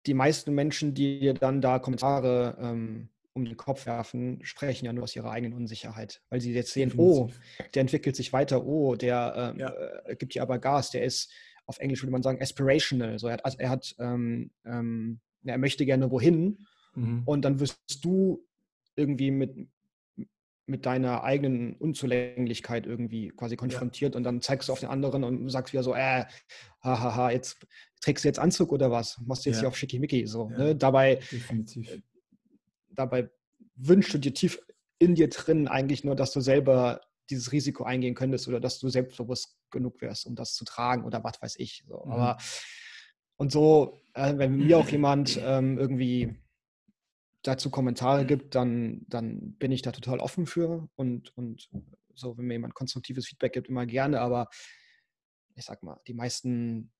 [0.06, 4.92] die meisten Menschen, die dir dann da Kommentare ähm, um den Kopf werfen, sprechen ja
[4.92, 7.30] nur aus ihrer eigenen Unsicherheit, weil sie jetzt sehen, oh,
[7.74, 9.72] der entwickelt sich weiter, oh, der ähm, ja.
[10.06, 11.32] äh, gibt dir aber Gas, der ist,
[11.66, 13.18] auf Englisch würde man sagen, aspirational.
[13.18, 16.58] So, er hat, also er, hat ähm, ähm, er möchte gerne wohin
[16.94, 17.22] mhm.
[17.24, 18.46] und dann wirst du
[18.94, 19.68] irgendwie mit,
[20.66, 24.18] mit deiner eigenen Unzulänglichkeit irgendwie quasi konfrontiert ja.
[24.18, 26.24] und dann zeigst du auf den anderen und sagst wieder so, äh,
[26.82, 27.66] hahaha, jetzt
[28.04, 29.18] trägst du jetzt Anzug oder was?
[29.24, 29.62] Machst du jetzt ja.
[29.62, 30.26] hier auf Schickimicki?
[30.26, 30.58] So, ja.
[30.58, 30.76] ne?
[30.76, 31.20] Dabei.
[31.32, 32.00] Äh,
[32.90, 33.30] dabei
[33.76, 34.60] wünschst du dir tief
[34.98, 37.00] in dir drin eigentlich nur, dass du selber
[37.30, 41.24] dieses Risiko eingehen könntest oder dass du selbstbewusst genug wärst, um das zu tragen oder
[41.24, 41.84] was weiß ich.
[41.88, 42.04] So.
[42.04, 42.12] Mhm.
[42.12, 42.38] Aber
[43.36, 46.36] und so, äh, wenn mir auch jemand ähm, irgendwie
[47.42, 51.68] dazu Kommentare gibt, dann, dann bin ich da total offen für und, und
[52.14, 54.48] so, wenn mir jemand konstruktives Feedback gibt, immer gerne, aber
[55.56, 56.92] ich sag mal, die meisten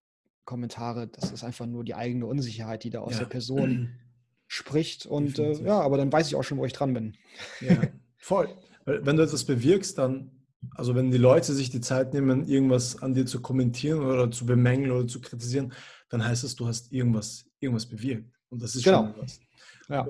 [0.44, 3.20] Kommentare, das ist einfach nur die eigene Unsicherheit, die da aus ja.
[3.20, 3.90] der Person
[4.46, 7.16] spricht und äh, ja, aber dann weiß ich auch schon, wo ich dran bin.
[7.60, 7.82] Ja,
[8.18, 8.48] voll.
[8.84, 10.30] Wenn du etwas bewirkst, dann,
[10.74, 14.44] also wenn die Leute sich die Zeit nehmen, irgendwas an dir zu kommentieren oder zu
[14.44, 15.72] bemängeln oder zu kritisieren,
[16.10, 18.30] dann heißt es, du hast irgendwas, irgendwas bewirkt.
[18.50, 19.04] Und das ist genau.
[19.04, 19.40] schon was.
[19.88, 20.06] Ja.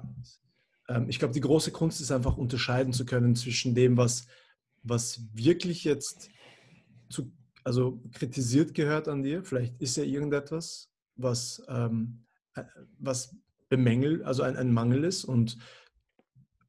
[0.88, 4.26] Ähm, ich glaube, die große Kunst ist einfach unterscheiden zu können zwischen dem, was,
[4.82, 6.28] was wirklich jetzt
[7.08, 7.32] zu,
[7.64, 9.42] also kritisiert gehört an dir.
[9.42, 12.64] Vielleicht ist ja irgendetwas, was, ähm, äh,
[12.98, 13.34] was
[13.68, 15.58] bemängelt, also ein, ein Mangel ist und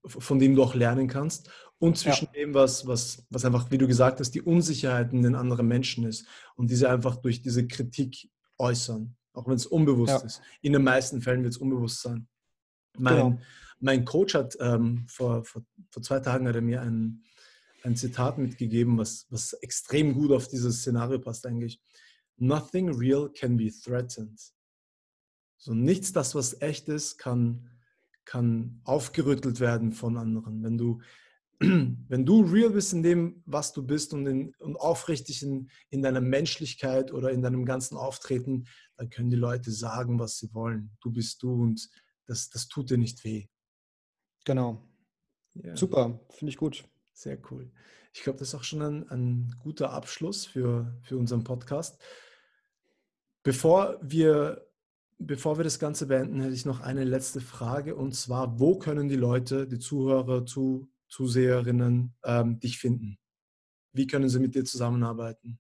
[0.06, 1.50] von dem du auch lernen kannst.
[1.78, 2.32] Und zwischen ja.
[2.32, 6.26] dem, was, was, was einfach, wie du gesagt hast, die Unsicherheiten den anderen Menschen ist
[6.56, 10.26] und diese einfach durch diese Kritik äußern, auch wenn es unbewusst ja.
[10.26, 10.42] ist.
[10.62, 12.28] In den meisten Fällen wird es unbewusst sein.
[12.98, 13.40] Mein, genau.
[13.80, 17.24] mein Coach hat ähm, vor, vor, vor zwei Tagen hat er mir ein,
[17.86, 21.80] ein Zitat mitgegeben, was, was extrem gut auf dieses Szenario passt eigentlich.
[22.38, 24.42] Nothing real can be threatened.
[25.58, 27.70] So nichts, das was echt ist, kann,
[28.26, 30.64] kann aufgerüttelt werden von anderen.
[30.64, 31.00] Wenn du,
[31.60, 36.02] wenn du real bist in dem, was du bist und, in, und aufrichtig in, in
[36.02, 38.66] deiner Menschlichkeit oder in deinem ganzen Auftreten,
[38.98, 40.98] dann können die Leute sagen, was sie wollen.
[41.02, 41.88] Du bist du und
[42.26, 43.48] das, das tut dir nicht weh.
[44.44, 44.90] Genau.
[45.54, 45.76] Ja.
[45.76, 46.84] Super, finde ich gut.
[47.16, 47.72] Sehr cool.
[48.14, 51.98] Ich glaube, das ist auch schon ein, ein guter Abschluss für, für unseren Podcast.
[53.42, 54.68] Bevor wir,
[55.18, 59.08] bevor wir das Ganze beenden, hätte ich noch eine letzte Frage und zwar, wo können
[59.08, 63.18] die Leute, die Zuhörer, zu, Zuseherinnen ähm, dich finden?
[63.94, 65.58] Wie können sie mit dir zusammenarbeiten?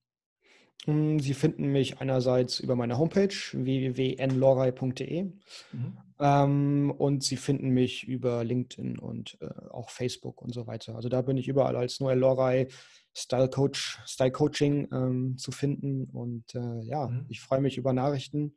[0.84, 5.97] Hm, sie finden mich einerseits über meine Homepage www.nlorei.de mhm.
[6.20, 10.95] Ähm, und Sie finden mich über LinkedIn und äh, auch Facebook und so weiter.
[10.95, 12.68] Also da bin ich überall als Noel Lorei
[13.13, 17.26] Style Coach, Style Coaching ähm, zu finden und äh, ja, mhm.
[17.30, 18.55] ich freue mich über Nachrichten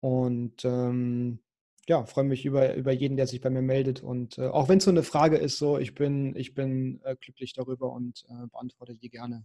[0.00, 1.40] und ähm,
[1.88, 4.00] ja, freue mich über, über jeden, der sich bei mir meldet.
[4.00, 7.16] Und äh, auch wenn es so eine Frage ist, so ich bin, ich bin äh,
[7.16, 9.44] glücklich darüber und äh, beantworte die gerne.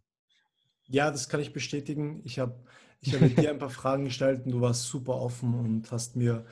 [0.87, 2.21] Ja, das kann ich bestätigen.
[2.23, 2.63] Ich habe
[3.01, 6.45] ich hab dir ein paar Fragen gestellt und du warst super offen und hast mir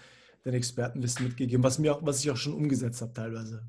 [0.44, 3.64] dein Expertenwissen mitgegeben, was, mir auch, was ich auch schon umgesetzt habe teilweise.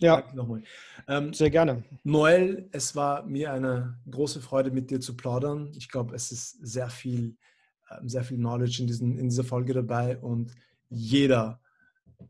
[0.00, 0.62] Ja, nochmal.
[1.08, 1.82] Ähm, sehr gerne.
[2.04, 5.72] Noel, es war mir eine große Freude, mit dir zu plaudern.
[5.76, 7.36] Ich glaube, es ist sehr viel,
[7.90, 10.52] ähm, sehr viel Knowledge in, diesen, in dieser Folge dabei und
[10.88, 11.60] jeder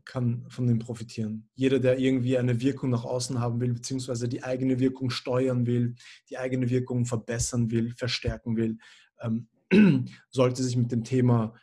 [0.05, 1.47] kann von dem profitieren.
[1.55, 5.95] Jeder, der irgendwie eine Wirkung nach außen haben will, beziehungsweise die eigene Wirkung steuern will,
[6.29, 8.77] die eigene Wirkung verbessern will, verstärken will,
[9.21, 9.47] ähm,
[10.29, 11.53] sollte sich mit dem Thema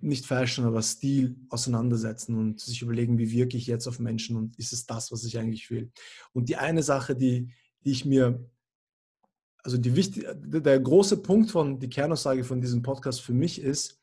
[0.00, 4.58] nicht Fashion, aber Stil auseinandersetzen und sich überlegen, wie wirke ich jetzt auf Menschen und
[4.58, 5.90] ist es das, was ich eigentlich will.
[6.32, 7.52] Und die eine Sache, die,
[7.84, 8.48] die ich mir,
[9.62, 14.00] also die wichtige, der große Punkt von, die Kernaussage von diesem Podcast für mich ist,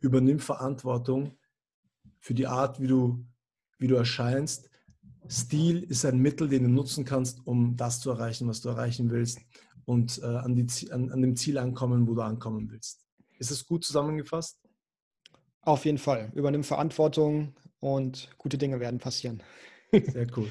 [0.00, 1.38] übernimm Verantwortung
[2.18, 3.24] für die Art, wie du,
[3.78, 4.68] wie du erscheinst.
[5.28, 9.10] Stil ist ein Mittel, den du nutzen kannst, um das zu erreichen, was du erreichen
[9.10, 9.40] willst
[9.84, 13.06] und äh, an, die, an, an dem Ziel ankommen, wo du ankommen willst.
[13.38, 14.61] Ist es gut zusammengefasst?
[15.62, 16.30] Auf jeden Fall.
[16.34, 19.42] Übernimm Verantwortung und gute Dinge werden passieren.
[19.92, 20.48] Sehr cool.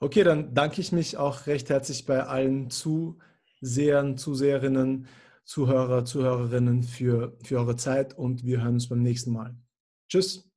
[0.00, 5.06] Okay, dann danke ich mich auch recht herzlich bei allen Zusehern, Zuseherinnen,
[5.44, 9.56] Zuhörer, Zuhörerinnen für, für eure Zeit und wir hören uns beim nächsten Mal.
[10.08, 10.48] Tschüss.